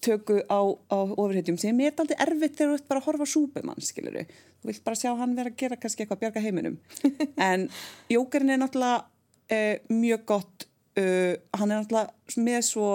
[0.00, 3.84] tökku á, á ofurhetjum sem er alltaf erfitt þegar þú ert bara að horfa súbumann,
[3.84, 4.24] skiluru.
[4.60, 6.78] Þú vilt bara sjá hann vera að gera kannski eitthvað að bjarga heiminum.
[7.50, 7.66] en
[8.12, 10.68] Jókerinn er náttúrulega uh, mjög gott,
[11.00, 12.92] uh, hann er náttúrulega með svo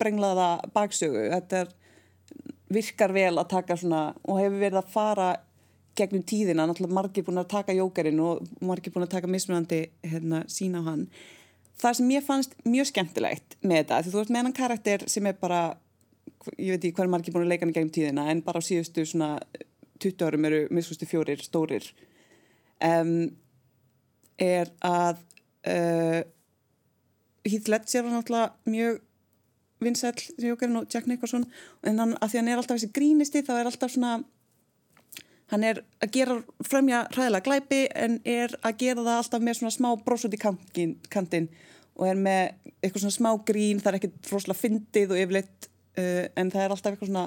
[0.00, 1.28] brenglaða baksögu.
[1.36, 1.76] Þetta er,
[2.70, 5.30] virkar vel að taka svona og hefur verið að fara
[5.98, 10.44] gegnum tíðina, náttúrulega margir búin að taka jókerinn og margir búin að taka mismunandi hérna,
[10.50, 11.06] sína á hann.
[11.80, 15.28] Það sem ég fannst mjög skemmtilegt með þetta, því þú ert með hennan karakter sem
[15.28, 15.60] er bara,
[16.56, 18.68] ég veit ekki hvað er margir búin að leika hann gegnum tíðina, en bara á
[18.68, 19.34] síðustu svona
[20.00, 21.86] 20 árum eru miskustu fjórir stórir,
[22.84, 23.30] um,
[24.40, 25.20] er að
[25.68, 26.20] uh,
[27.48, 29.00] Heath Ledger var náttúrulega mjög
[29.80, 31.46] vinsæl sem jókerinn og Jack Nicholson,
[31.88, 34.18] en hann, að því hann er alltaf þessi grínisti, þá er alltaf svona
[35.50, 36.36] hann er að gera
[36.66, 41.48] fremja hræðilega glæpi en er að gera það alltaf með svona smá brósut í kantinn
[42.00, 46.24] og er með eitthvað svona smá grín, það er ekkert froslega fyndið og yfirleitt uh,
[46.38, 47.26] en það er alltaf eitthvað svona,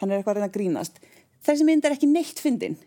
[0.00, 0.98] hann er eitthvað að reyna að grínast.
[1.46, 2.78] Þessi mynd er ekki neitt fyndin.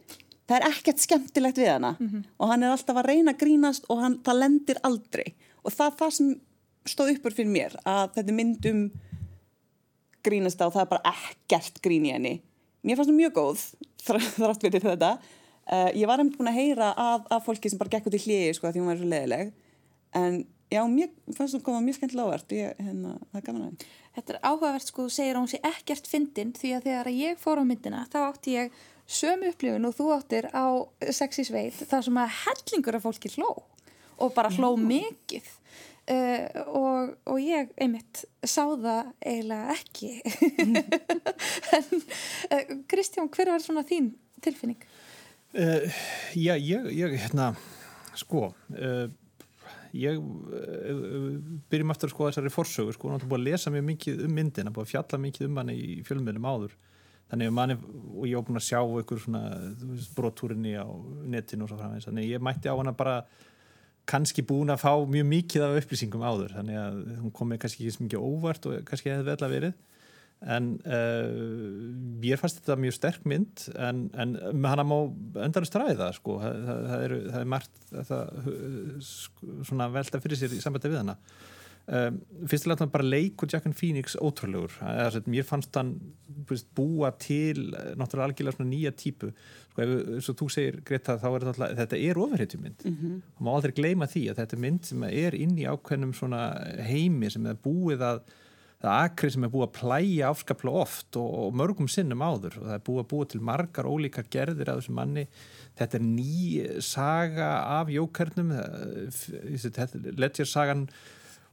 [0.50, 2.24] Það er ekkert skemmtilegt við hana mm -hmm.
[2.38, 5.34] og hann er alltaf að reyna að grínast og hann, það lendir aldrei
[5.64, 6.34] og það er það sem
[6.86, 8.82] stóð uppur fyrir mér að þetta mynd um
[10.24, 12.42] grínast á, það er bara ekkert grín í henni.
[12.84, 13.64] Mér fannst það mjög góð
[14.40, 15.14] þrátt fyrir þetta.
[15.64, 18.24] Uh, ég var einmitt búin að heyra af, af fólki sem bara gekk út í
[18.26, 19.54] hliði sko því hún var svo leðileg
[20.20, 23.86] en já, mér fannst það koma mjög skemmtilega ávert ég, hérna, það er gaman aðeins
[24.14, 27.40] Þetta er áhugavert sko, þú segir að hún sé ekkert fyndin því að þegar ég
[27.42, 28.76] fór á myndina þá átti ég
[29.10, 30.66] sömu upplifun og þú áttir á
[31.16, 33.50] sexi sveit þar sem að hellingur af fólki hló
[34.22, 35.48] og bara hló mikið.
[36.04, 40.12] Uh, og, og ég einmitt sá það eiginlega ekki.
[41.74, 44.12] En uh, Kristján, hver var svona þín
[44.44, 44.82] tilfinning?
[45.54, 45.86] Uh,
[46.38, 47.52] já, ég, ég, hérna
[48.18, 49.06] sko uh,
[49.94, 51.28] ég uh,
[51.70, 54.74] byrjum aftur að sko þessari forsögu sko, náttúrulega búið að lesa mjög mikið um myndina
[54.74, 56.76] búið að fjalla mikið um hann í fjölmjölum áður.
[57.34, 57.76] Þannig að manni,
[58.14, 59.44] og ég búin að sjá ykkur svona
[60.14, 60.86] brotúrinni á
[61.34, 63.16] netinu og svo framins, þannig ég mætti á hana bara
[64.10, 67.96] kannski búin að fá mjög mikið af upplýsingum áður, þannig að hún komið kannski ekki
[67.96, 69.82] svo mikið óvart og kannski hefði vel að verið.
[70.54, 74.34] En uh, ég fannst þetta mjög sterk mynd en, en
[74.68, 74.98] hana má
[75.40, 78.50] öndarist ræða sko, það, það, það, er, það er margt það,
[79.70, 81.16] svona velta fyrir sér í sambandi við hana
[81.88, 82.20] um,
[82.50, 84.76] fyrstilega bara leikur Jack and Phoenix ótrúlegur,
[85.28, 85.96] mér fannst hann
[86.76, 89.32] búa til náttúrulega algjörlega svona nýja típu.
[89.72, 92.86] Sko ef, eins og þú segir Greta þá er þetta þetta er ofurhetjumynd.
[92.86, 93.20] Mm -hmm.
[93.38, 96.42] og má aldrei gleyma því að þetta er mynd sem er inn í ákveðnum svona
[96.80, 98.24] heimi sem er búið að
[98.84, 102.58] það er akrið sem er búið að plæja afskaplega oft og, og mörgum sinnum áður.
[102.60, 105.28] Og það er búið að búið til margar ólíkar gerðir af þessum manni.
[105.80, 108.52] Þetta er ný saga af jókernum.
[110.20, 110.90] Ledger sagan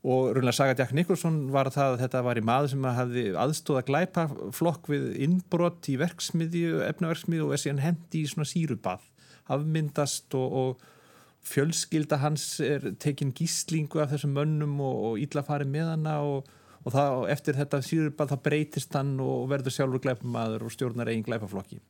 [0.01, 3.83] og rúinlega saga Jack Nicholson var það að þetta var í maður sem hafði aðstóða
[3.89, 9.05] glæpa flokk við innbrott í verksmiðju, efnaverksmiðju og er síðan hendi í svona sírubað
[9.51, 15.73] afmyndast og, og fjölskylda hans er tekin gíslingu af þessum mönnum og, og ítla farið
[15.75, 16.49] með hana og
[16.81, 21.27] og það, eftir þetta síðurbað þá breytist hann og verður sjálfur glæpamaður og stjórnar eigin
[21.27, 21.81] glæpaflokki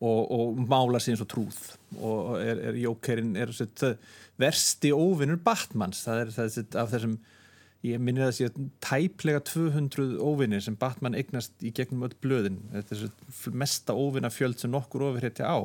[0.00, 1.60] og, og mála sér eins og trúð.
[1.96, 3.52] Og er, er jókerinn er
[4.40, 6.02] versti óvinnur Batmans.
[6.04, 7.16] Það er það sett, af þessum
[7.86, 12.58] ég minnir að það sé tæplega 200 óvinnir sem Batman eignast í gegnum öll blöðin.
[12.74, 15.58] Þetta er mesta óvinnafjöld sem nokkur ofirhétti á.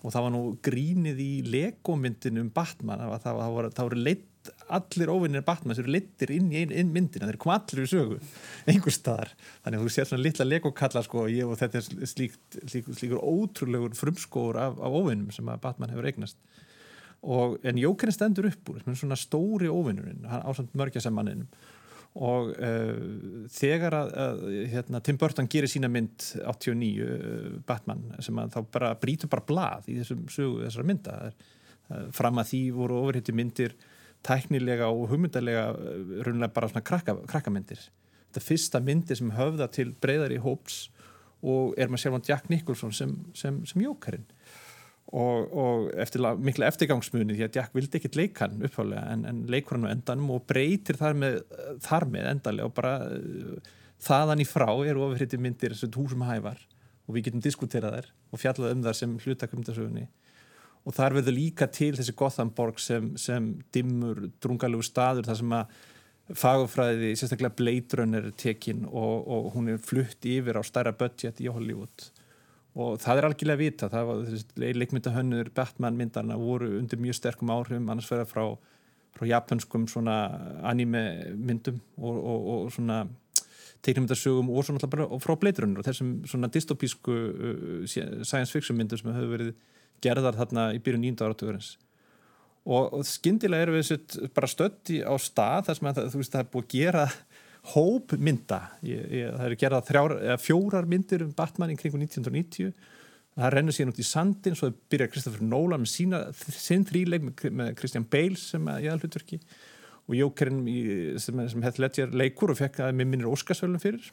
[0.00, 3.02] Og það var nú grínið í legomyndinu um Batman.
[3.04, 4.29] Það, það, það voru, voru leitt
[4.72, 7.28] allir óvinnir Batman sem eru littir inn í einn ein myndina.
[7.28, 8.20] Þeir kom allir í sögu,
[8.70, 9.34] einhver staðar.
[9.64, 13.98] Þannig að þú sér svona litla legokalla sko, og þetta er slíkt, slík, slíkur ótrúlegur
[13.98, 16.40] frumskóur af, af óvinnum sem að Batman hefur eignast.
[17.20, 21.50] Og, en Jókerinn stendur upp úr svona stóri óvinnurinn á samt mörgjasemmanninum
[22.18, 24.40] og uh, þegar að, að
[24.72, 29.46] hérna, Tim Burton gerir sína mynd 89 uh, Batman sem að þá bara brítur bara
[29.46, 31.18] blað í þessum sögu þessara mynda.
[31.90, 33.76] Uh, fram að því voru ofurhitti myndir
[34.26, 37.82] tæknilega og hugmyndarlega eh, raunlega bara svona krakka, krakkamyndir.
[38.30, 40.88] Þetta fyrsta myndir sem höfða til breyðari hóps
[41.40, 44.26] og er maður sjálfan Jack Nicholson sem, sem, sem jókarinn.
[45.10, 49.74] Og, og eftir mikla eftirgangsmuni því að Jack vildi ekkit leikan uppháðlega en, en leikur
[49.74, 51.40] hann á endanum og breytir þar með,
[51.82, 53.72] þar með endanlega og bara uh,
[54.06, 56.62] þaðan í frá eru ofurhiti myndir sem húsum hævar
[57.08, 60.06] og við getum diskuterað þær og fjallað um þar sem hlutakumndasögunni
[60.86, 65.78] og þar verður líka til þessi Gothenborg sem, sem dimmur, drungalegu staður þar sem að
[66.40, 71.42] fagufræði, sérstaklega Blade Runner er tekinn og, og hún er flutt yfir á stærra budget
[71.42, 72.10] í Hollywood.
[72.78, 77.50] Og það er algjörlega að vita það var leikmyndahönnur, Batman myndarna voru undir mjög sterkum
[77.50, 78.44] áhrifum annars verða frá,
[79.16, 81.02] frá japanskum anime
[81.34, 83.02] myndum og, og, og svona
[83.82, 89.00] teiknumyndarsögum og svona bara frá Blade Runner og þessum svona dystopísku uh, science fiction myndur
[89.00, 89.52] sem hefur verið
[90.04, 91.70] gerðar þarna í byrjun nýjunda áratugurins
[92.64, 96.44] og, og skindilega erum við bara stötti á stað þar sem að, þú veist það
[96.44, 97.04] er búið að gera
[97.74, 102.72] hópmynda það eru gerað þrjár, fjórar myndir um Batman í kringu 1990
[103.40, 107.74] það rennur síðan út í sandin svo byrjar Kristoffer Nolan með sína sinn þríleik með
[107.78, 109.40] Christian Bale sem ég að hlutverki
[110.10, 110.64] og Jókerinn
[111.22, 114.08] sem, sem hett Ledger leikur og fekk að með minnir Óskarsvölum fyrir.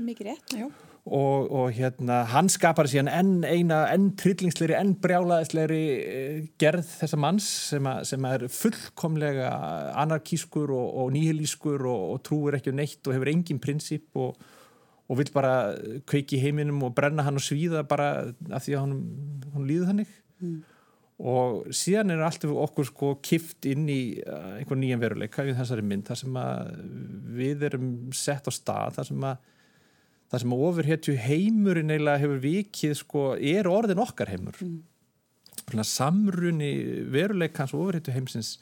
[0.00, 0.70] Mikið rétt, já
[1.02, 7.18] og, og hérna hann skapar síðan enn eina enn trillingsleiri, enn brjálaðisleiri eh, gerð þessa
[7.18, 9.50] manns sem, a, sem er fullkomlega
[9.98, 14.38] anarkískur og, og nýhilískur og, og trúir ekki um neitt og hefur engin prinsip og
[15.18, 15.74] vil bara
[16.08, 18.94] kveiki heiminum og brenna hann og svíða bara af því að hann,
[19.52, 20.54] hann líður þannig mm.
[21.32, 25.84] og síðan er allt okkur sko kift inn í uh, einhvern nýjan veruleika við þessari
[25.84, 26.72] mynd þar sem að
[27.42, 29.51] við erum sett á stað þar sem að
[30.32, 34.56] það sem ofurhetju heimurinn eiginlega hefur vikið sko, er orðin okkar heimur.
[34.64, 34.80] Mm.
[35.84, 36.70] samrunni
[37.12, 38.54] veruleikans og ofurhetju heimsins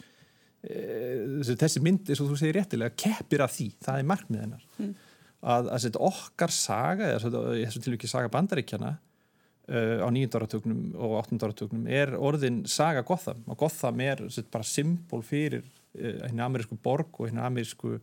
[0.66, 4.66] e, þessi mynd, eins og þú segir réttilega keppir af því, það er markmið hennar.
[4.80, 4.96] Mm.
[5.40, 7.30] að, að setja okkar saga eða
[7.62, 13.44] þessu tilvikið saga bandaríkjana uh, á nýjundarartögnum og áttundarartögnum er orðin saga Gotham.
[13.46, 18.00] Og Gotham er set, bara symbol fyrir uh, henni amerísku borg og henni amerísku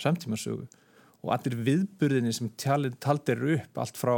[0.00, 0.70] samtímasögu
[1.20, 4.16] og allir viðburðinni sem taldir upp allt frá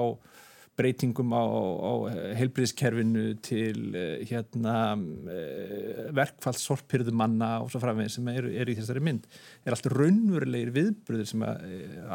[0.79, 1.93] breytingum á, á
[2.39, 9.03] heilbríðiskerfinu til uh, hérna uh, verkfallsorpyrðu manna og svo framveginn sem eru er í þessari
[9.05, 9.27] mynd
[9.67, 11.67] er allt raunverulegir viðbröður sem að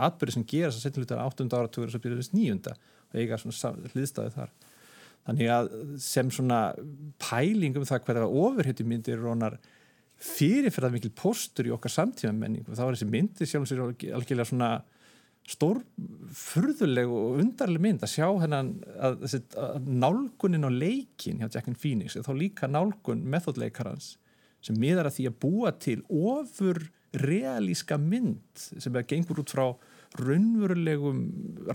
[0.07, 1.49] atbyrði sem gera þess að setja hlutar 8.
[1.51, 2.73] áratugur og svo byrjuðist 9.
[2.73, 4.55] og eiga svona hlýðstæði þar
[5.27, 5.71] þannig að
[6.01, 6.61] sem svona
[7.21, 9.59] pæling um það hverða ofurhetju myndir rónar
[10.17, 14.49] fyrirferðar mikil postur í okkar samtíma menningu þá er þessi myndi sjálf og sér algjörlega
[14.49, 14.69] svona
[15.47, 15.79] stór
[16.35, 21.77] furðuleg og undarleg mynd að sjá hennan að, að, að nálgunin á leikin hjá Jackin
[21.79, 24.15] Phoenix þá líka nálgun methodleikarans
[24.65, 26.81] sem miðar að því að búa til ofur
[27.17, 29.67] realíska mynd sem er gengur út frá
[30.19, 31.21] raunverulegum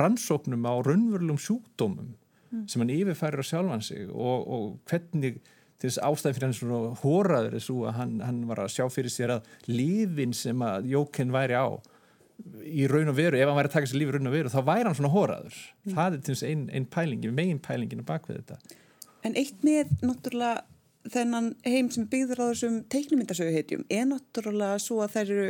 [0.01, 2.67] rannsóknum á raunverulegum sjúkdómum mm.
[2.69, 5.41] sem hann yfirfærir á sjálfan sig og, og hvernig
[5.89, 9.35] þess ástæðin fyrir hann svona hóraður þessu að hann, hann var að sjá fyrir sér
[9.37, 11.67] að lífin sem að Jóken væri á
[12.67, 14.53] í raun og veru, ef hann væri að taka sér lífi í raun og veru,
[14.53, 15.95] þá væri hann svona hóraður mm.
[15.95, 18.79] það er til þess einn ein pælingi, megin pælinginu bak við þetta.
[19.23, 20.67] En eitt með náttúrulega
[21.13, 25.49] þennan heim sem byggður á þessum teiknumyndasögu heitjum er náttúrulega svo að þær eru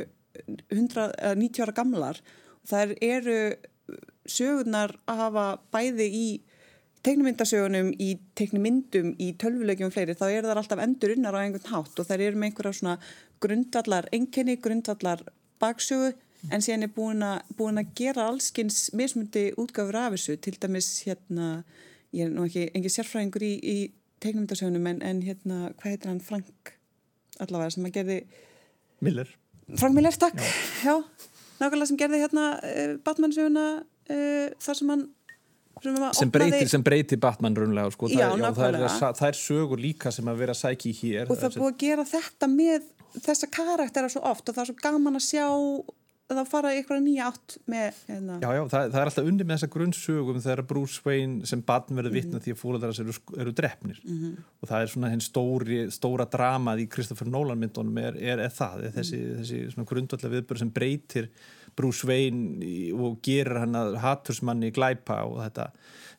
[0.73, 2.21] 100, 90 ára gamlar.
[2.69, 3.39] Þær eru
[4.29, 6.27] sögurnar að hafa bæði í
[7.07, 11.99] teiknumyndasögunum, í teiknumyndum í tölvulegjum fleiri, þá er það alltaf endur unnar á einhvern hátt
[11.99, 12.97] og þær eru með einhverja svona
[13.43, 15.25] grundvallar enginni, grundvallar
[15.63, 16.13] baksögu
[16.51, 20.39] en síðan er búin að, búin að gera allskins mismundi útgáfur af þessu.
[20.43, 21.51] Til dæmis hérna,
[22.15, 23.77] ég er nú ekki engi sérfræðingur í, í
[24.23, 26.23] teiknumyndasögunum en, en hérna, hvað heitir hann?
[26.23, 26.75] Frank
[27.43, 28.19] allavega sem að gerði
[29.03, 29.31] Miller.
[29.79, 30.39] Frank Miller, takk,
[30.85, 31.29] já, já
[31.63, 35.05] nákvæmlega sem gerði hérna uh, Batman-söguna uh, þar sem hann
[36.17, 38.11] sem breytir, sem breytir Batman raunlega sko.
[38.13, 41.39] já, það, já, það, er, það er sögur líka sem að vera sæki hér og
[41.39, 42.87] það er búið að gera þetta með
[43.23, 45.49] þessa karaktera svo oft og það er svo gaman að sjá
[46.33, 48.37] þá fara ykkur nýja átt með hérna.
[48.43, 51.99] Já, já, það, það er alltaf undir með þessa grunnsögum þegar Bruce Wayne sem barn
[51.99, 52.45] verður vittna mm -hmm.
[52.47, 54.45] því að fólkdæras eru, eru drefnir mm -hmm.
[54.61, 58.53] og það er svona henn stóri, stóra dramað í Christopher Nolan myndunum er, er, er
[58.53, 59.43] það, er þessi, mm -hmm.
[59.43, 61.29] þessi grundvallega viðbörð sem breytir
[61.79, 65.71] Bruce Wayne og gerir hann að hattursmanni glæpa og þetta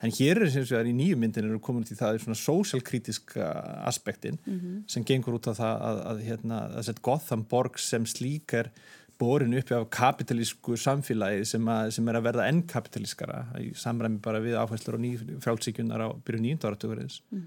[0.04, 3.52] en hér er sem sér í nýju myndin eru komin til það svona sósjálkrítiska
[3.88, 4.84] aspektin mhm.
[4.92, 8.72] sem gengur út af það að, að, hérna, að Gotham Borg sem slíkar
[9.20, 14.20] borin uppi af kapitalísku samfélagi sem, að, sem er að verða enn kapitalískara í samræmi
[14.24, 17.44] bara við áfæslar og frálsíkjunar á byrju nýjönda áratugurins mm.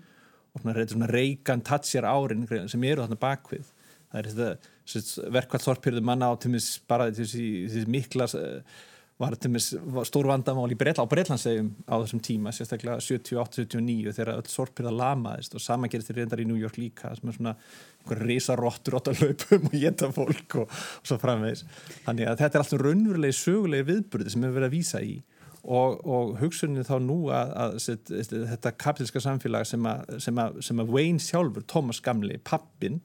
[0.55, 3.73] og svona, svona reikan tatsjar árin sem eru þarna bakvið
[4.13, 8.29] það er þetta verkvallsorpirðu manna á tímis bara þessi mikla
[9.17, 14.93] var þetta stór vandamál Bretla, á Bretlandssegjum á þessum tíma, sérstaklega 78-79 þegar öll sorpirða
[14.93, 15.57] lamaðist.
[15.57, 19.09] Og sama gerist þér reyndar í New York líka sem er svona einhverja risarottur átt
[19.13, 21.65] að laupum og geta fólk og, og svo framvegs
[22.05, 25.17] þannig að þetta er alltaf raunverulegi sögulegi viðburði sem við verðum að vísa í.
[25.67, 27.79] Og, og hugsunni þá nú að, að,
[28.21, 33.01] að þetta kapitalska samfélag sem að, að Wayne sjálfur, Thomas Gamli, pappin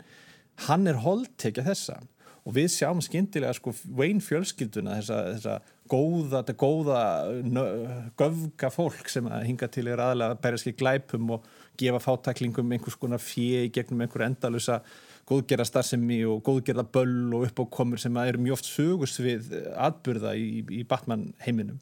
[0.68, 2.00] hann er holdtekja þessa
[2.42, 5.58] og við sjáum skindilega sko Wayne fjölskylduna þessa, þessa
[5.92, 7.02] góða, þetta góða
[8.18, 11.48] göfga fólk sem að hinga til er aðalega að berja skil glæpum og
[11.80, 14.80] gefa fátaklingum einhvers konar fjei gegnum einhver endalusa
[15.30, 20.34] góðgerða starfsemi og góðgerða böll og uppákomur sem að eru mjög oft sögust við atbyrða
[20.36, 21.80] í, í Batman heiminum.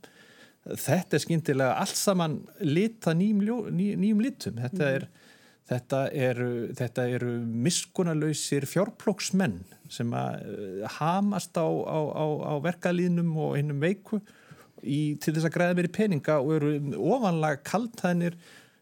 [0.69, 4.59] Þetta er skindilega allt saman lita nýjum, nýjum litum.
[4.59, 5.07] Þetta mm.
[5.69, 6.49] Þetta eru,
[7.03, 9.59] eru miskunarlausir fjárplóksmenn
[9.93, 14.17] sem eh, hamast á, á, á, á verkalínum og hinnum veiku
[14.81, 18.39] í, til þess að græða meiri peninga og eru ofanlega kaltæðinir,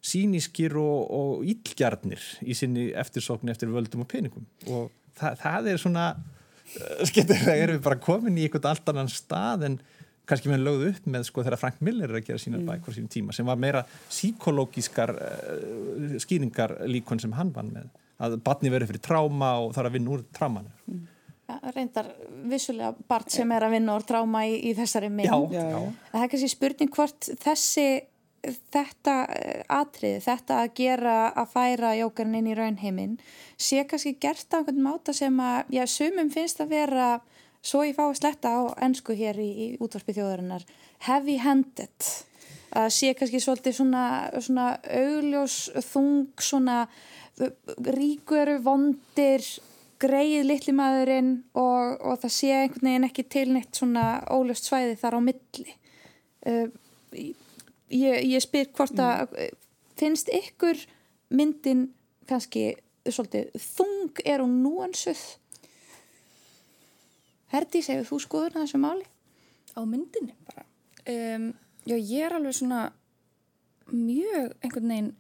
[0.08, 4.47] sínískir og, og ílgjarnir í sinni eftirsóknu eftir völdum og peningum.
[4.71, 6.08] Og það, það er svona,
[6.71, 9.80] eh, skemmt að erum við bara komin í einhvern allt annan stað en
[10.28, 12.72] kannski með lögðu upp með sko þegar Frank Miller er að gera sína mm.
[12.72, 17.88] bækur sínum tíma sem var meira síkológískar uh, skýringar líkon sem hann vann með
[18.24, 21.08] að barni verið fyrir tráma og þarf að vinna úr trámanu mm.
[21.52, 22.12] ja, reyndar
[22.52, 25.82] vissulega barn sem er að vinna úr tráma í, í þessari mynd já, já.
[26.12, 27.88] það er kannski spurning hvort þessi
[28.48, 33.16] þetta eh, atrið, þetta að gera að færa jókarinn inn í raunheiminn
[33.58, 37.10] sé kannski gert á einhvern máta sem að, já, sumum finnst að vera
[37.62, 40.66] svo ég fá að sletta á ennsku hér í, í útvarpi þjóðarinnar.
[41.08, 42.10] Heavy handed.
[42.78, 44.05] Að sé kannski svolítið svona,
[44.43, 46.84] svona augljós þung svona
[47.38, 49.45] ríkur vondir
[50.01, 54.97] greið litli maðurinn og, og það sé einhvern veginn ekki til neitt svona ólöst svæði
[54.99, 55.78] þar á milli.
[56.47, 56.68] Uh,
[57.14, 59.64] ég, ég spyr hvort að mm.
[59.97, 60.84] finnst ykkur
[61.34, 61.88] myndin
[62.30, 62.76] kannski
[63.08, 65.22] svolítið þung er hún núansuð
[67.54, 69.06] Herdís, hefur þú skoður þessu máli?
[69.78, 70.66] Á myndinni bara.
[71.08, 71.52] Um,
[71.88, 72.82] já, ég er alveg svona,
[73.88, 75.14] mjög einhvern veginn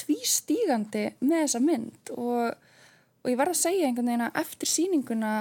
[0.00, 2.54] tvístígandi með þessa mynd og,
[3.22, 5.34] og ég verð að segja einhvern veginn að eftir síninguna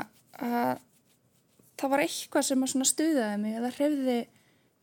[0.44, 0.84] að
[1.80, 4.20] það var eitthvað sem að stuðaði mig eða hrefði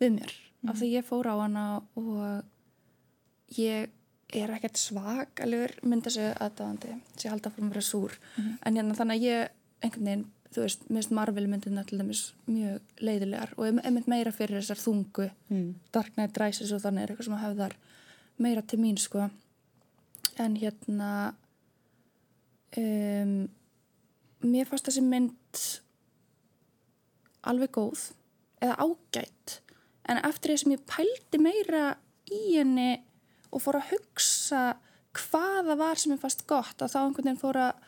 [0.00, 0.72] við mér mm.
[0.72, 1.64] af því ég fór á hana
[2.00, 3.96] og ég
[4.40, 8.18] er ekkert svag alveg mynda sig aðdáðandi sem ég haldi að fór mér að súr
[8.18, 8.52] mm.
[8.58, 13.54] en hérna þannig að ég einhvern veginn þú veist, minnst Marvel til dæmis mjög leiðilegar
[13.56, 15.28] og mynd meira fyrir þessar þungu.
[15.48, 15.74] Mm.
[15.94, 17.76] Dark Knight Rises og þannig er eitthvað sem að hefðar
[18.40, 19.28] meira til mín sko.
[20.40, 21.10] En hérna
[22.76, 23.48] um,
[24.42, 25.64] mér fannst þessi mynd
[27.46, 28.10] alveg góð
[28.60, 29.60] eða ágætt
[30.10, 31.84] en eftir því sem ég pældi meira
[32.30, 32.92] í henni
[33.50, 34.64] og fór að hugsa
[35.16, 37.86] hvaða var sem ég fannst gott að þá einhvern veginn fór að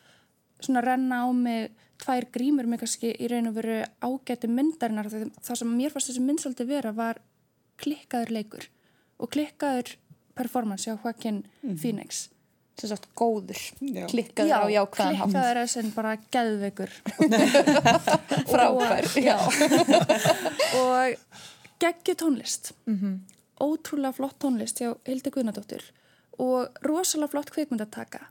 [0.62, 5.60] svona renna á mig tvær grímur mig kannski í raun og veru ágættu myndarinnar það
[5.60, 7.20] sem mér fannst þessi mynd svolítið vera var
[7.82, 8.68] klikkaður leikur
[9.22, 9.96] og klikkaður
[10.38, 11.76] performance á Joaquin mm.
[11.78, 12.28] Phoenix
[12.80, 14.06] sem sagt góður, já.
[14.08, 16.94] klikkaður já, á jákvæðan hátt klikkaður er sem bara geðveikur
[18.52, 19.58] frábær og,
[20.80, 21.42] og
[21.82, 23.18] geggi tónlist mm -hmm.
[23.60, 25.84] ótrúlega flott tónlist hjá Hildi Guðnadóttur
[26.38, 28.26] og rosalega flott kveikmyndataka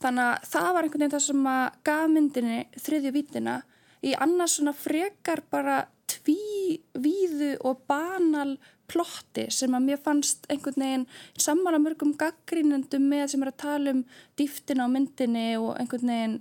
[0.00, 3.56] þannig að það var einhvern veginn það sem að gaf myndinni þriðju vítina
[4.00, 5.80] í annars svona frekar bara
[6.10, 8.54] tvívíðu og banal
[8.90, 13.94] plotti sem að mér fannst einhvern veginn sammála mörgum gaggrínendum með sem er að tala
[13.94, 14.00] um
[14.40, 16.38] dýftina á myndinni og einhvern veginn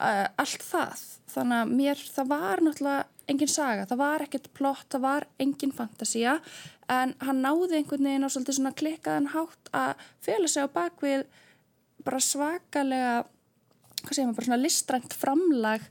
[0.00, 1.06] uh, allt það.
[1.30, 5.74] Þannig að mér það var náttúrulega engin saga, það var ekkert plott, það var engin
[5.74, 6.38] fantasia
[6.90, 11.24] en hann náði einhvern veginn á svolítið svona klikkaðan hátt að fjöla sig á bakvið
[12.06, 13.16] bara svakalega,
[14.02, 15.88] hvað segir maður, bara svona listrænt framlag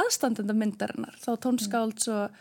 [0.00, 2.38] aðstandenda myndarinnar, þá tónskálds og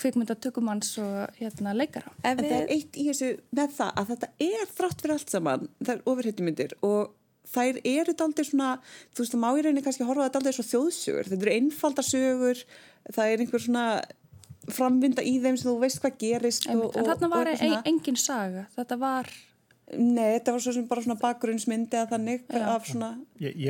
[0.00, 2.12] kvikmyndatökumanns og hérna, leikara.
[2.24, 5.66] En það er eitt í þessu með það að þetta er þrátt fyrir allt saman,
[5.80, 7.16] það er ofurhetjumyndir og
[7.50, 8.70] þær eru aldrei svona,
[9.10, 12.64] þú veist það má í rauninni kannski horfa þetta aldrei svo þjóðsögur, þetta eru einfaldarsögur,
[13.10, 13.86] það er einhver svona
[14.70, 16.68] framvinda í þeim sem þú veist hvað gerist.
[16.70, 19.30] Og, en þarna var e engin saga, þetta var
[19.98, 22.62] Nei, þetta var svo sem bara svona bakgrunnsmyndi að þannig já.
[22.70, 23.08] af svona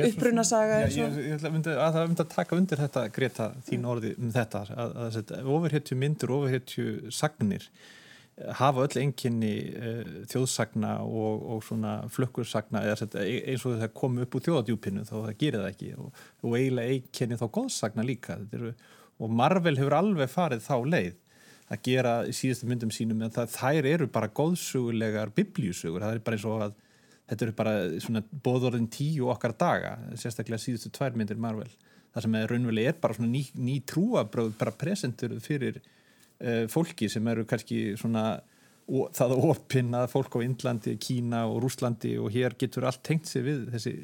[0.05, 4.11] upprunasaga Ég, ég, ég myndi að það myndi að taka undir þetta Greta, þín orði
[4.19, 10.13] um þetta að, að, að ofurhetju myndur, ofurhetju sagnir eh, hafa öll enginni uh, eh,
[10.29, 12.93] þjóðsagna og, og svona flökkursagna e,
[13.39, 15.91] eins og það komi upp úr þjóðadjúpinu þá það gerir það ekki.
[15.97, 18.37] Og, og eiginlega enginni þá góðsagna líka.
[18.53, 18.75] Eru,
[19.21, 21.17] og Marvel hefur alveg farið þá leið
[21.71, 26.25] að gera í síðustu myndum sínum en það, þær eru bara góðsugulegar biblíusugur, það er
[26.25, 26.75] bara eins og að
[27.31, 31.69] þetta eru bara svona bóðorðin tíu okkar daga, sérstaklega síðustu tvær myndir Marvel,
[32.11, 37.07] það sem er raunverulega er bara svona ný, ný trúabröð bara presentur fyrir uh, fólki
[37.11, 38.25] sem eru kannski svona
[38.91, 43.31] og, það að opinna fólk á Indlandi, Kína og Rúslandi og hér getur allt tengt
[43.31, 43.95] sig við þessi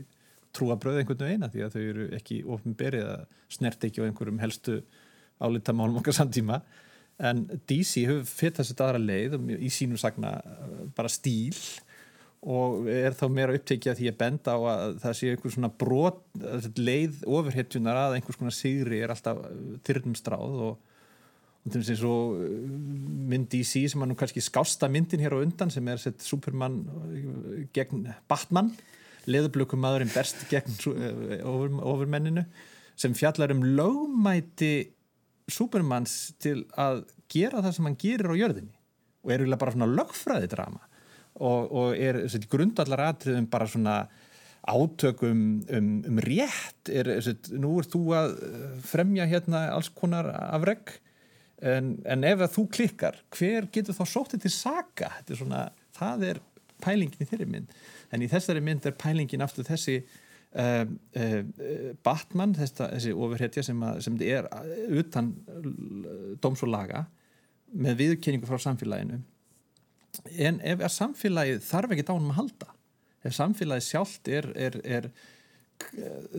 [0.56, 3.24] trúabröð einhvern veginn að því að þau eru ekki ofinberið að
[3.58, 4.80] snert ekki á einhverjum helstu
[5.44, 6.62] álítamálum okkar samtíma
[7.18, 10.38] en DC hefur fyrir þessu aðra leið í sínum sagna
[10.98, 11.58] bara stíl.
[12.48, 15.72] Og er þá meira upptekið að því að benda á að það sé einhvers svona
[15.84, 16.20] brot
[16.78, 19.42] leið ofurhetjunar að einhvers konar sigri er alltaf
[19.88, 20.78] þyrnum stráð og,
[21.68, 22.06] að
[23.28, 26.78] mynd DC sem er nú kannski skásta myndin hér á undan sem er sett Superman
[27.76, 28.72] gegn Batman
[29.28, 30.78] leðublökum maðurinn berst gegn
[31.44, 32.46] ofurmenninu
[32.98, 34.72] sem fjallar um lögmæti
[35.52, 38.76] Supermans til að gera það sem hann gerir á jörðinni.
[39.26, 40.84] Og er bara svona lögfræði drama
[41.38, 43.98] og, og er grundallar atriðum bara svona
[44.68, 46.90] átökum um, um rétt.
[46.90, 48.38] Er, er, nú er þú að
[48.88, 50.98] fremja hérna alls konar afreg
[51.62, 55.64] en, en ef þú klikkar hver getur þá sóttið til saga er svona,
[55.98, 56.42] það er
[56.84, 57.78] pælingin í þeirri mynd.
[58.14, 60.02] En í þessari mynd er pælingin aftur þessi
[60.58, 64.48] Uh, uh, Batman þessa, þessi ofurhetja sem, að, sem er
[64.98, 65.28] utan
[66.42, 67.04] dóms og laga
[67.78, 69.20] með viðkynningu frá samfélaginu.
[70.34, 72.72] En ef samfélagið þarf ekki dánum að halda
[73.28, 75.10] ef samfélagið sjálft er, er, er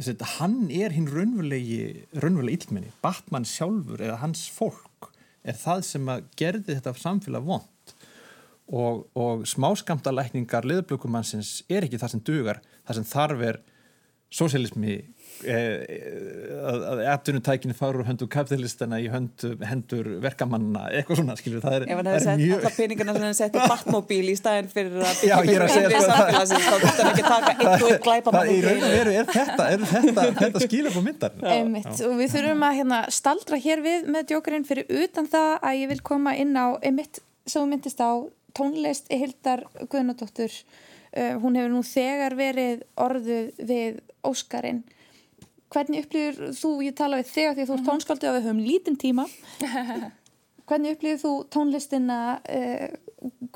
[0.02, 5.12] þetta, hann er hinn raunverulegi raunverulegi illmenni, Batman sjálfur eða hans fólk
[5.46, 7.94] er það sem gerði þetta samfélag vond
[8.68, 12.58] og, og smáskamtalækningar liðblökumannsins er ekki það sem dugar.
[12.84, 13.58] Það sem þarf er
[14.28, 14.94] sósélismi
[15.48, 15.78] eh,
[16.68, 22.00] að eftirnutækinu farur höndur kapitalistana í höndur, hendur verkamanna, eitthvað svona skilur, það er, Ef
[22.00, 22.58] hann hefði sett mjög...
[22.58, 26.76] alla peningarna sem hann setti batmóbíl í staðin fyrir að byggja fyrir einrið samfélagsins þá
[26.82, 31.04] getur hann ekki taka eitthvað glæpamann Það er, er þetta, er þetta, þetta skilur på
[31.06, 31.38] myndar.
[31.54, 35.80] Einmitt, og við þurfum að hérna, staldra hér við með djókurinn fyrir utan það að
[35.80, 38.12] ég vil koma inn á einmitt sem myndist á
[38.56, 44.84] tónlist Hildar Guðnadóttur uh, hún hefur nú þegar verið orðuð við Óskarinn
[45.72, 48.46] hvernig upplýður þú, ég tala við þig að því að þú er tónskaldið og við
[48.48, 49.26] höfum lítinn tíma
[50.68, 52.88] hvernig upplýður þú tónlistina uh,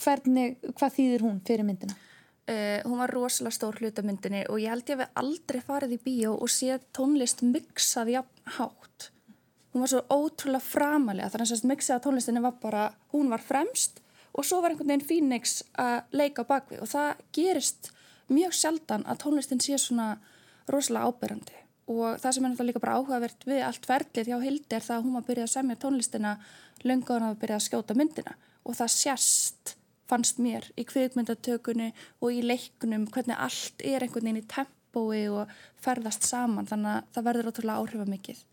[0.01, 1.97] hvernig, hvað þýðir hún fyrir myndina?
[2.43, 6.01] Uh, hún var rosalega stór hlutamyndinni og ég held ég að við aldrei farið í
[6.03, 9.11] bíó og séð tónlist mixað jafn hátt.
[9.73, 14.02] Hún var svo ótrúlega framalega þannig að mixaða tónlistinni var bara, hún var fremst
[14.33, 17.93] og svo var einhvern veginn Phoenix að leika bakvið og það gerist
[18.33, 20.15] mjög sjaldan að tónlistin sé svona
[20.71, 21.63] rosalega ábyrrandi
[21.93, 24.97] og það sem er náttúrulega líka bara áhugavert við allt verðlið hjá Hildi er það
[24.97, 26.33] að hún var að byrja að semja tónlistina
[26.87, 28.37] löngaðan að byrja að skjóta myndina.
[28.63, 29.75] Og það sérst
[30.11, 35.53] fannst mér í kviðmyndatökunni og í leiknum hvernig allt er einhvern veginn í tempói og
[35.83, 36.69] ferðast saman.
[36.71, 38.45] Þannig að það verður ótrúlega áhrifamikið.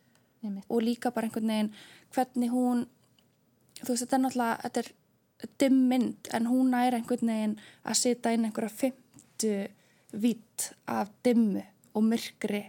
[0.67, 1.73] Og líka bara einhvern veginn
[2.15, 2.87] hvernig hún
[3.79, 4.91] þú veist þetta er náttúrulega þetta er
[5.59, 9.53] dimm mynd en hún er einhvern veginn að setja inn einhverja fymtu
[10.11, 11.63] vitt af dimmu
[11.93, 12.63] og myrkri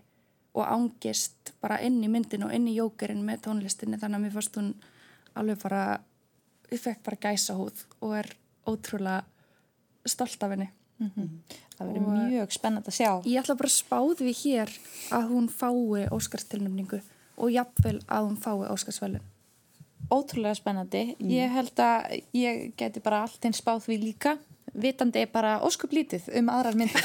[0.54, 4.36] og ángist bara inn í myndinu og inn í jókerinn með tónlistinni þannig að mér
[4.36, 4.72] fannst hún
[5.38, 5.82] alveg bara
[6.70, 8.30] ég fekk bara gæsa húð og er
[8.68, 9.22] ótrúlega
[10.06, 10.68] stolt af henni.
[10.98, 11.28] Mm -hmm.
[11.78, 13.22] Það verður mjög spennand að sjá.
[13.24, 14.70] Ég ætla bara að spáði við hér
[15.10, 17.00] að hún fái Óskarstilnumningu
[17.36, 19.22] og jafnvel að hún fái Óskarsvælun.
[20.10, 21.04] Ótrúlega spennandi.
[21.18, 21.30] Mm.
[21.30, 24.36] Ég held að ég geti bara allt einn spáð við líka
[24.78, 27.02] vitandi bara óskup lítið um aðrar myndir.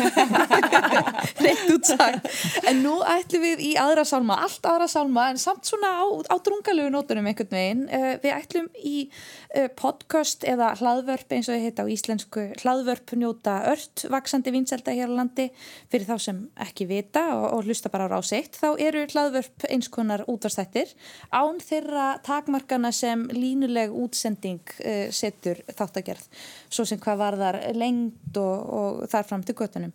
[1.44, 2.30] Reynd útsagt.
[2.70, 6.36] En nú ætlum við í aðra sálma allt aðra sálma en samt svona á, á
[6.46, 7.84] drungalögu nótunum einhvern veginn.
[7.90, 13.16] Uh, við ætlum í uh, podcast eða hlaðvörp eins og það heita á íslensku hlaðvörp
[13.20, 15.50] njóta ört vaksandi vinselda hér á landi.
[15.92, 19.90] Fyrir þá sem ekki vita og, og hlusta bara á rásiðt þá eru hlaðvörp eins
[19.94, 20.94] konar útvarstættir
[21.34, 26.30] án þeirra takmarkana sem línuleg útsending uh, setur þáttagerð.
[26.70, 29.94] Svo sem hvað var þar lengt og, og þar fram til göttunum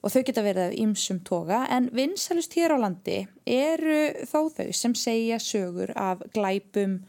[0.00, 4.68] og þau geta verið af ymsum toga en vinsalust hér á landi eru þó þau
[4.76, 7.00] sem segja sögur af glæpum,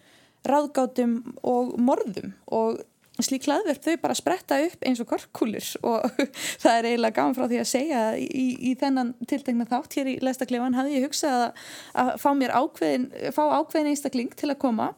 [0.47, 2.34] ráðgátum og morðum.
[2.52, 2.82] Og
[3.22, 6.08] slík hlaðverð þau bara spretta upp eins og korkulur og
[6.62, 10.18] það er eiginlega gaman frá því að segja í, í þennan tiltegna þátt hér í
[10.26, 11.68] Læstaklefan hafði ég hugsað að,
[12.04, 14.91] að fá mér ákveðin, fá ákveðin einstakling til að koma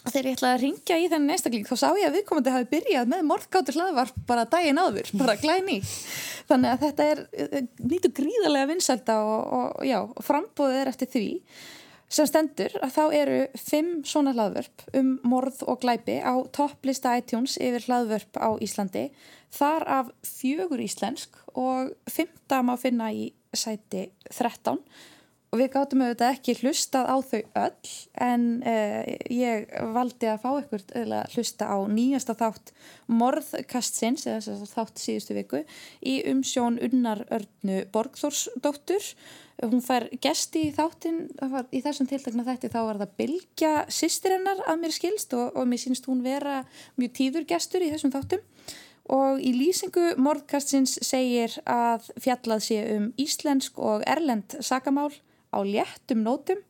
[0.00, 2.68] og þegar ég ætlaði að ringja í þennan einstakling þá sá ég að viðkomandi hafi
[2.70, 5.80] byrjað með morðgáttur hlaðvarp bara daginn áður, bara glæni
[6.48, 11.26] þannig að þetta er nýtu gríðarlega vinsælda og, og, já, og frambóðið er eftir því
[12.10, 17.54] sem stendur að þá eru fimm svona hlaðvörp um morð og glæpi á topplista iTunes
[17.62, 19.04] yfir hlaðvörp á Íslandi
[19.54, 24.80] þar af fjögur íslensk og fymta má finna í sæti 13
[25.50, 27.92] og við gáttum auðvitað ekki hlustað á þau öll
[28.22, 29.02] en uh,
[29.34, 32.72] ég valdi að fá ykkur að hlusta á nýjasta þátt
[33.10, 35.62] morðkastsins eða þátt síðustu viku
[36.06, 39.08] í umsjón Unnar Örnu Borgþórsdóttur.
[39.60, 41.24] Hún fær gesti í þáttin
[41.74, 45.82] í þessum tiltakna þætti þá var það Bilgja sýstirinnar að mér skilst og, og mér
[45.82, 46.62] sínst hún vera
[47.00, 48.46] mjög tíður gestur í þessum þáttum.
[49.10, 55.10] Og í lýsingu morðkastsins segir að fjallað sé um íslensk og erlend sakamál
[55.50, 56.60] á léttum nótum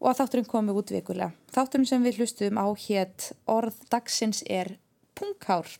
[0.00, 1.32] og að þátturinn komi út vikulega.
[1.54, 4.74] Þátturinn sem við hlustum á hétt orð dagsins er
[5.16, 5.70] punghár.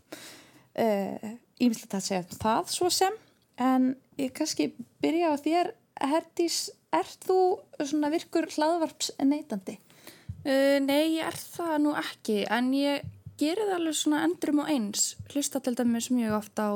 [0.75, 3.17] Ímyndilegt uh, að segja það svo sem,
[3.61, 5.75] en ég kannski byrja á þér,
[6.05, 6.59] Herdís,
[6.95, 7.39] ert þú
[7.79, 9.77] svona virkur hlaðvarps neytandi?
[10.45, 13.05] Uh, nei, ég er það nú ekki, en ég
[13.39, 15.13] gerir það alveg svona endrum og eins.
[15.31, 16.75] Hlusta til dæmis mjög ofta á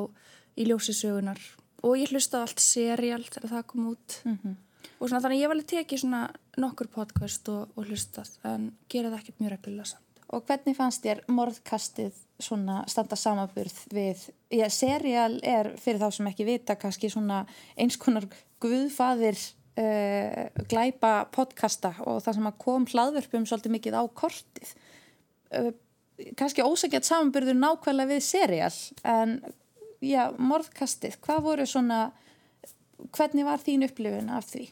[0.59, 1.41] í ljósisögunar
[1.87, 4.23] og ég hlusta allt serial þegar það kom út.
[4.25, 4.41] Mhm.
[4.43, 4.65] Mm
[4.99, 6.23] og svona þannig ég var alveg tekið svona
[6.59, 10.05] nokkur podcast og, og hlustað en gera það ekkert mjög reglulega samt.
[10.29, 16.29] Og hvernig fannst þér morðkastið svona standa samaburð við, já, serial er fyrir þá sem
[16.29, 17.45] ekki vita kannski svona
[17.81, 18.27] eins konar
[18.61, 24.75] guðfaðir uh, glæpa podcasta og það sem að kom hlaðvörpum svolítið mikið á kortið.
[25.55, 25.73] Uh,
[26.37, 28.75] kannski ósækjað samaburður nákvæmlega við serial
[29.07, 29.39] en
[30.05, 32.09] já, morðkastið, hvað voru svona,
[33.15, 34.69] hvernig var þín upplifun af því?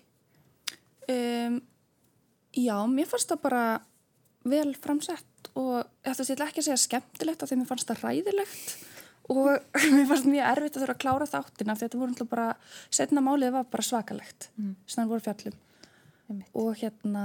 [1.07, 1.61] Um,
[2.57, 3.65] já, mér fannst það bara
[4.47, 8.73] vel framsett og þetta sé ekki að segja skemmtilegt af því mér fannst það ræðilegt
[9.33, 9.51] og
[9.95, 12.49] mér fannst mjög erfitt að þurfa að klára þáttina því þetta voru alltaf bara,
[12.99, 14.75] setna málið var bara svakalegt mm.
[14.87, 15.57] sem það voru fjallum
[16.27, 16.51] Einmitt.
[16.59, 17.25] og hérna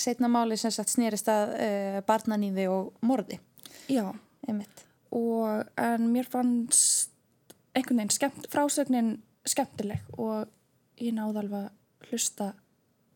[0.00, 3.40] setna málið sem sagt snýrist að uh, barnaníði og morði
[3.92, 4.06] já,
[4.48, 4.84] Einmitt.
[5.12, 7.12] og en mér fannst
[7.76, 9.12] einhvern veginn skemmt, frásögnin
[9.48, 10.48] skemmtileg og
[11.00, 12.52] ég náði alveg að hlusta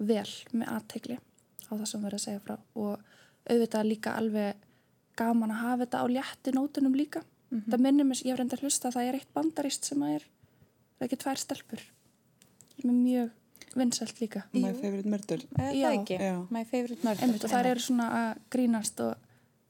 [0.09, 3.05] vel með aðtegli á það sem verður að segja frá og
[3.51, 4.63] auðvitað líka alveg
[5.19, 7.23] gaman að hafa þetta á létti nótunum líka
[7.55, 10.15] það minnir mér, ég hef reynda að hlusta að það er eitt bandarist sem að
[10.17, 11.83] er það er ekki tvær stelpur
[12.75, 13.31] sem er mjög
[13.75, 15.45] vinsælt líka My favorite murder.
[15.59, 15.89] Já.
[15.91, 16.35] það ekki, Já.
[16.51, 17.23] my favorite murder.
[17.27, 19.15] Einmitt, og það eru svona að grínast og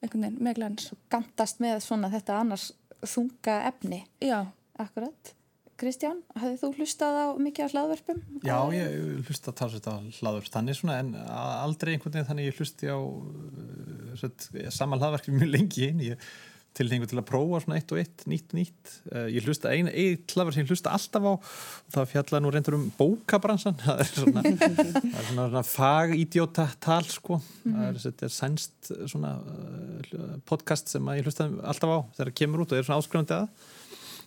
[0.05, 2.66] einhvern veginn með glans Gantast með svona þetta annars
[3.05, 4.03] þunga efni.
[4.24, 4.39] já,
[4.80, 5.35] Akkurat.
[5.81, 8.18] Kristján, hafið þú hlustað á mikið á hlaðverpum?
[8.47, 12.59] Já, ég hlusta að tala þetta hlaður þannig svona en aldrei einhvern veginn þannig ég
[12.61, 16.29] hlusti á uh, sveit, sama hlaðverki mjög lengi inn ég
[16.75, 18.95] tilhengu til að prófa svona eitt og eitt nýtt nýtt.
[19.11, 21.53] Uh, ég hlusta einu eitt hlaðverk sem ég hlusta alltaf á og
[21.95, 27.05] það fjalla nú reyndur um bókabransan það er svona, það er svona, svona fagídjóta tal
[27.11, 27.41] sko.
[27.66, 32.37] Það er, þetta er sænst svona uh, podcast sem ég hlusta alltaf á þegar það
[32.43, 33.72] kemur út og er svona áskrifandi að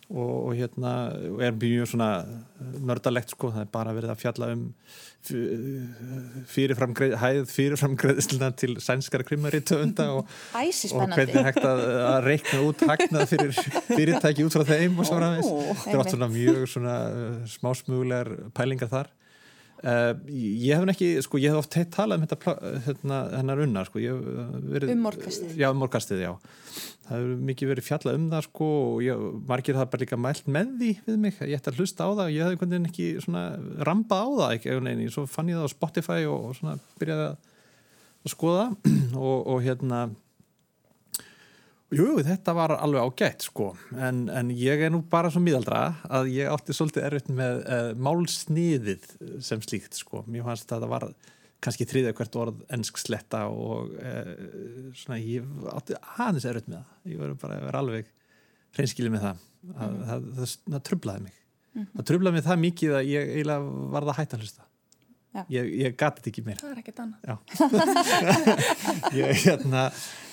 [0.08, 0.92] og, og hérna
[1.34, 2.08] og er mjög svona
[2.80, 4.62] nördalegt sko, það er bara verið að fjalla um
[6.48, 12.62] fyrirframgreð, hæð fyrirframgreðsluna til sænskara krimari töfunda og, og hvernig er hægt að, að reikna
[12.64, 13.52] út hagnað fyrir
[13.90, 15.50] fyrirtæki út frá þeim og svo framvegis.
[15.52, 19.12] Ó, þetta er átt svona mjög svona uh, smásmuglegar pælingar þar
[19.78, 22.54] Uh, ég hef ekki, sko, ég hef oft heitt talað um þetta,
[22.86, 24.90] hérna, hennar unna, sko, ég hef verið...
[24.94, 25.52] Um morgkastið.
[25.60, 26.32] Já, um morgastið, já.
[27.06, 30.50] Það hefur mikið verið fjallað um það, sko, og ég, margir það bara líka mælt
[30.50, 32.90] með því við mig, ég ætti að hlusta á það og ég hef einhvern veginn
[32.90, 33.44] ekki svona
[33.86, 37.28] rambað á það, ekki, veginn, svo fann ég það á Spotify og, og svona byrjaði
[37.28, 37.54] að,
[38.26, 38.66] að skoða
[39.28, 40.02] og, og hérna,
[41.88, 46.28] Jú, þetta var alveg ágætt sko, en, en ég er nú bara svo miðaldra að
[46.34, 49.06] ég átti svolítið erfitt með uh, málsniðið
[49.44, 50.20] sem slíkt sko.
[50.28, 51.06] Mér fannst að það var
[51.64, 54.34] kannski þriðja hvert orð ennsk sletta og uh,
[55.00, 56.92] svona ég átti aðeins erfitt með það.
[57.08, 58.12] Ég var bara að vera alveg
[58.76, 59.42] hreinskilið með það.
[59.72, 61.42] að, það, það, það trublaði mig.
[61.94, 64.68] Það trublaði mig það mikið að ég eiginlega varð að hætta að hlusta.
[65.52, 66.60] Ég, ég gati þetta ekki meir.
[66.60, 67.18] það er ekkert annað.
[69.18, 69.84] Ég, hérna,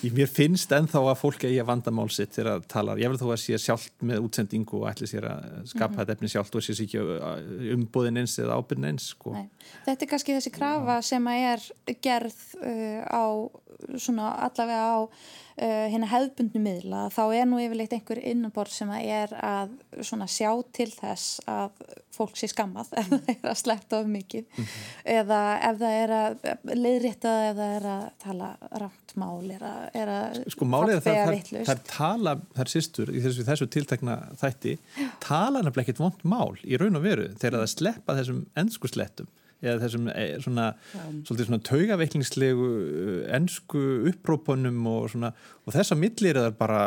[0.03, 3.19] ég, mér finnst ennþá að fólk eigi að vandamál sitt þegar að tala, ég vil
[3.21, 6.65] þó að sé sjálft með útsendingu og ætli sér að skapa þetta efni sjálft og
[6.65, 9.35] sé sér ekki umbúðin eins eða ábyrðin eins sko.
[9.85, 11.65] Þetta er kannski þessi krafa sem að er
[12.03, 13.25] gerð uh, á
[14.01, 14.99] svona allavega á
[15.61, 20.27] uh, hérna hefðbundnu miðla þá er nú yfirleitt einhver innanbord sem að er að svona
[20.31, 21.85] sjá til þess að
[22.15, 24.61] fólk sé skammað ef það er að slepta of mikið.
[25.15, 25.39] Eða
[25.69, 28.51] ef það er að leiðrétta það er að tala
[28.83, 32.65] rámt mál er að, er að Sko málið er það, fólk það, er tala, það
[32.65, 34.75] er sýstur í þessu, þessu tiltekna þætti,
[35.23, 39.31] tala nefnilega ekkert vond mál í raun og veru þegar það sleppa þessum ennsku slettum
[39.65, 40.69] eða þessum eh, svona,
[41.25, 42.69] svolítið svona taugaveiklingslegu
[43.35, 45.31] ennsku upprópunum og svona
[45.65, 46.79] og þess að millir er bara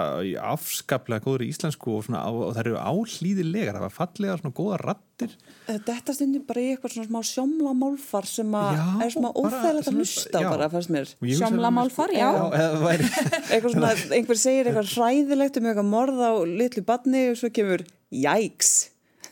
[0.52, 4.80] afskaplega góður í íslensku og, svona, og það eru áhlýðilegar, það var fallega svona góða
[4.84, 5.32] rattir
[5.68, 9.96] Þetta stundum bara í eitthvað svona smá sjómla málfar sem að er svona óþægilegt að
[9.98, 11.10] hlusta bara, fannst mér.
[11.18, 12.28] Og ég hugsa- Sjómla málfar, já.
[12.38, 13.08] Já, eða væri
[13.52, 17.82] Eitthvað svona, einhver segir eitthvað hræðilegt um eitthvað morð á litlu badni og svo kemur
[18.14, 18.70] jæks.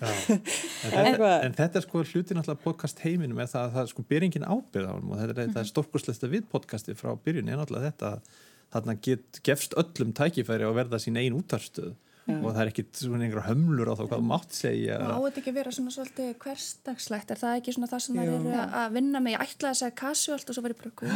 [0.00, 0.10] já.
[0.10, 0.42] En,
[0.90, 4.04] þetta, Eitthvað- en þetta er sko hluti náttúrulega podcast heiminum er það að það sko
[4.12, 5.70] ber engin ábyrð á hann og þetta er, mm -hmm.
[5.72, 8.20] stórkurslesta við podcasti frá byrjun er náttúrulega þetta að
[8.70, 11.94] þarna get, gefst öllum tækifæri að verða sín ein útarstöð
[12.38, 15.52] og það er ekkit svona einhverja hömlur á þá hvað mátt segja Má þetta ekki
[15.56, 17.28] vera svona svolítið hversdagslegt?
[17.34, 18.50] Er það ekki svona það sem það eru
[18.80, 19.32] að vinna með?
[19.34, 21.10] Ég ætlaði að segja casualt og svo var ég guð.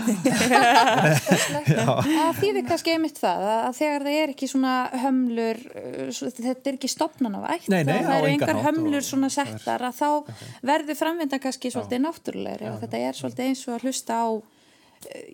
[2.04, 6.74] Það þýðir kannski einmitt það að þegar það er ekki svona hömlur, uh, þetta er
[6.78, 10.10] ekki stopnanavægt, Nei, nei, það á eru einhver hömlur svona settar að þá
[10.70, 14.22] verður framvindan kannski svolítið náttúrulegri og þetta er svolítið eins og að hlusta á,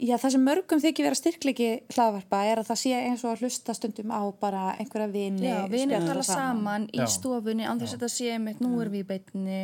[0.00, 3.44] já það sem mörgum þykir vera styrklegi hlaðvarpa er að það sé eins og að
[3.44, 5.46] hlusta stundum á bara einhverja vini.
[5.48, 7.06] Já, spjalla að tala saman í Já.
[7.16, 9.60] stofunni án þess að þetta sé einmitt, nú erum við í beinni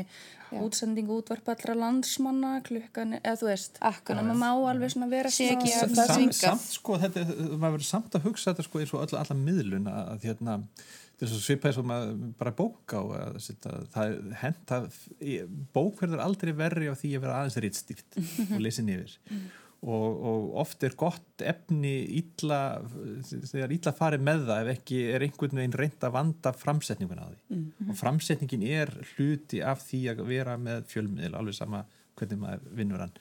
[0.57, 4.21] útsending útvarp allra landsmanna klukkan, eða þú veist Akkurat.
[4.21, 7.89] þannig að maður má alveg svona vera Sé ekki samt, sko, þetta, er- maður verður
[7.89, 10.57] samt að hugsa þetta sko eins og alla, alla miðlun að, hérna
[11.17, 13.37] þetta er svo svipaði svo maður bara bók á að,
[13.91, 14.89] það er hent að
[15.75, 18.19] bók verður aldrei verri á því að vera aðeins rítstýrt
[18.55, 19.19] og lesin yfir
[19.87, 22.81] og, og oft er gott efni illa,
[23.23, 27.27] þegar illa farið með það ef ekki er einhvern veginn reynd að vanda framsetningun á
[27.29, 27.61] því.
[27.87, 31.85] Og framsetningin er hluti af því að vera með fjölmiðil alveg sama
[32.19, 33.17] hvernig maður vinnur hann.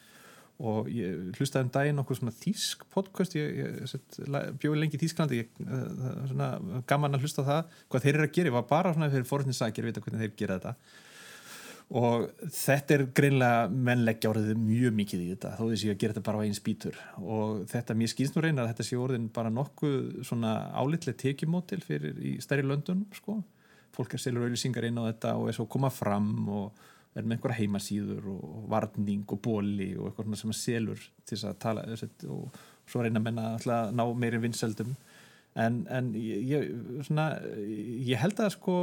[0.66, 5.41] Og ég hlustaði um daginn okkur svona þýsk podcast ég, ég bjóði lengi í Þýsklandi
[5.41, 8.93] ég, uh, svona gaman að hlusta það hvað þeir eru að gera, ég var bara
[8.95, 11.03] svona fyrir forhundinsakir vita hvernig þeir gera þetta
[11.93, 16.25] og þetta er greinlega mennleggja orðið mjög mikið í þetta þó þessi að gera þetta
[16.25, 16.97] bara á einn spýtur.
[17.21, 21.81] Og þetta, mér skýrst nú reyna að þetta sé orðin bara nokkuð svona álitlega tekjumótil
[21.86, 23.38] fyrir í stærri löndunum sko,
[23.95, 27.23] fólk er selur auðlýsingar inn á þetta og er svo að koma fram og er
[27.23, 31.59] með einhverja heimasíður og varning og bóli og eitthvað sem að selur til þess að
[31.63, 31.86] tala
[32.33, 34.91] og, svo reyna að menna að ná meiri vinseldum
[35.55, 36.67] en, en ég,
[37.07, 38.75] svona, ég held að sko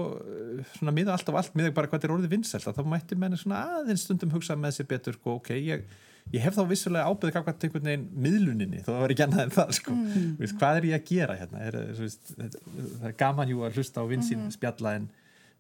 [0.79, 4.07] svona miða alltaf allt miða bara hvað er orðið vinseld þá mætti menna svona aðeins
[4.07, 5.85] stundum hugsa með sér betur sko, ok, ég,
[6.33, 9.57] ég hef þá vissulega ábyrðið hvað einhvern veginn miðluninni, þó það var ekki annað en
[9.59, 10.31] það sko, mm.
[10.41, 14.05] Vist, hvað er ég að gera hérna er, veist, það er gaman jú að hlusta
[14.05, 14.55] á vinsinn mm.
[14.57, 15.11] spjalla en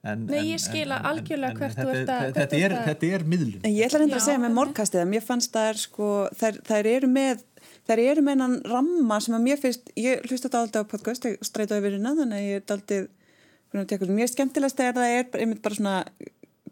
[0.03, 2.25] En, Nei, ég skila en, algjörlega hvert þú ert að...
[2.35, 3.61] Þetta er, þetta er miðlun.
[3.63, 6.09] En ég ætla að, að segja með morgkastið að mér fannst það er sko,
[6.41, 7.45] þær, þær eru með
[7.89, 11.27] þær eru með einan ramma sem að mér finnst, ég hlusta þetta aldrei á podcast,
[11.45, 15.65] streyta yfir hérna þannig að ég er aldrei, mér skemmtilegast er að það er einmitt
[15.65, 15.97] bara svona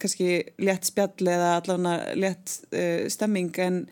[0.00, 0.30] kannski
[0.62, 3.82] létt spjall eða allavega létt uh, stemming en,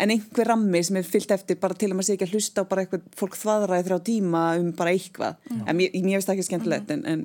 [0.00, 2.64] en einhver rammi sem er fyllt eftir bara til að maður sé ekki að hlusta
[2.66, 5.64] á bara eitthvað fólk þvaðraði þrjá tíma um bara eitthvað, mm.
[5.64, 7.24] en mér, finnst það ekki skemmtilegt en, en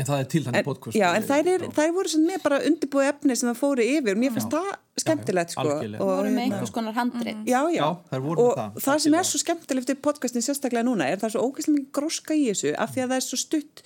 [0.00, 0.96] En það er til þannig podcast.
[0.96, 4.20] Já, en þær, er, þær voru með bara undirbúið efni sem það fóru yfir og
[4.22, 4.68] mér finnst það
[5.02, 5.74] skemmtilegt sko.
[5.74, 7.42] Og voru með einhvers konar handrið.
[7.44, 11.20] Já, já, já og það, það sem er svo skemmtilegt í podcastin sérstaklega núna er
[11.20, 13.84] það er svo ógæslega mikið gróska í þessu af því að það er svo stutt,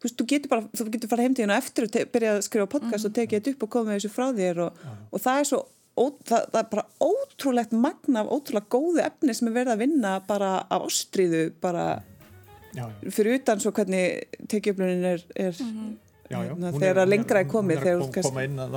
[0.00, 3.02] þú veist, þú getur bara, þú getur fara heimtíðinu eftir og byrja að skrifa podcast
[3.02, 3.10] mm.
[3.10, 5.60] og tekið þetta upp og koma þessu frá þér og, og það er svo,
[5.92, 9.84] ó, það, það er bara ótrúlegt magna af ótrúlega góðu efni sem er verið að
[9.84, 11.86] vinna bara af ástriðu bara
[12.72, 13.10] já, já.
[13.10, 15.92] fyrir utan svo hvernig tekjuöflunin er, er mm -hmm.
[16.32, 18.70] Já, þegar að lengra er komið hún er að kom, koma inn að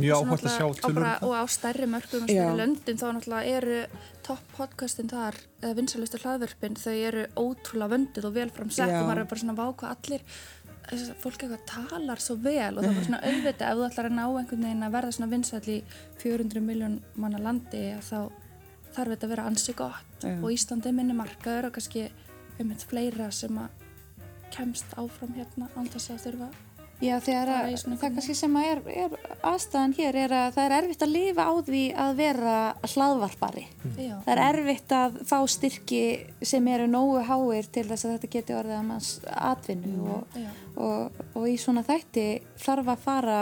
[0.00, 3.86] mjög áhægt að sjá tölur og á stærri mörgum og stærri löndin þá náttúrulega eru
[4.26, 9.22] topp podcastin þar eða vinsalustu hlaðvörpin þau eru ótrúlega vöndið og vel framsett og maður
[9.22, 10.20] er bara svona váka allir
[11.20, 12.78] fólk eitthvað talar svo vel.
[12.78, 15.30] Og það var svona auðvitað ef þú ætlar að ná einhvern veginn að verða svona
[15.30, 15.78] vinsall í
[16.22, 18.18] 400 miljón manna landi þá
[18.90, 20.10] þarf þetta að vera ansi gott.
[20.20, 20.34] Já.
[20.36, 22.08] og Íslandi minni markaður og kannski
[22.68, 23.86] eitt fleira sem að
[24.52, 26.50] kemst áfram hérna þess að þurfa
[27.00, 30.74] Já þegar að, það kannski sem að er, er aðstæðan hér er að það er
[30.76, 33.62] erfitt að lifa á því að vera hlaðvarpari.
[33.80, 33.94] Mm.
[34.26, 36.02] Það er erfitt að fá styrki
[36.50, 40.10] sem eru nógu háir til þess að þetta geti orðið að manns atvinnu mm.
[40.12, 40.36] og,
[40.76, 42.26] og, og í svona þætti
[42.60, 43.40] þarf að fara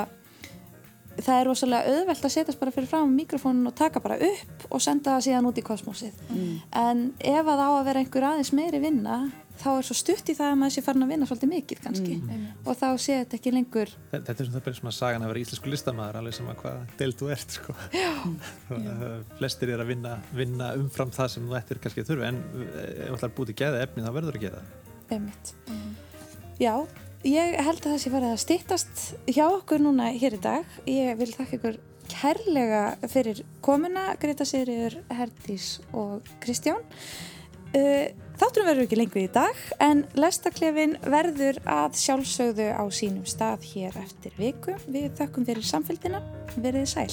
[1.25, 4.83] það er rosalega auðvelt að setjast bara fyrir fram mikrofónun og taka bara upp og
[4.83, 6.55] senda það síðan út í kosmosið mm.
[6.83, 9.19] en ef að á að vera einhver aðeins meiri vinna
[9.59, 12.19] þá er svo stutt í það að maður sé farin að vinna svolítið mikið kannski
[12.19, 12.45] mm.
[12.62, 15.33] og þá sé þetta ekki lengur Þetta er svona það byrjum sem að sagan að
[15.33, 17.75] vera íslensku listamæður alveg sem að hvað deilt þú ert sko.
[19.41, 23.03] flestir er að vinna, vinna umfram það sem þú ættir kannski að þurfu en ef
[23.09, 24.64] þú ætlar búið til geða efni þá verður þú að gera
[25.19, 25.93] mm.
[26.62, 26.75] Já
[27.27, 30.77] ég held að það sé farið að stýttast hjá okkur núna hér í dag.
[30.87, 36.81] Ég vil þakka ykkur kærlega fyrir komuna, Greta Sigriður Herdís og Kristján.
[37.75, 38.09] Uh,
[38.39, 43.99] Þátturum verður ekki lengur í dag en lestaklefin verður að sjálfsögðu á sínum stað hér
[43.99, 44.79] eftir viku.
[44.87, 46.23] Við þakkum fyrir samfélgina,
[46.55, 47.11] verið sæl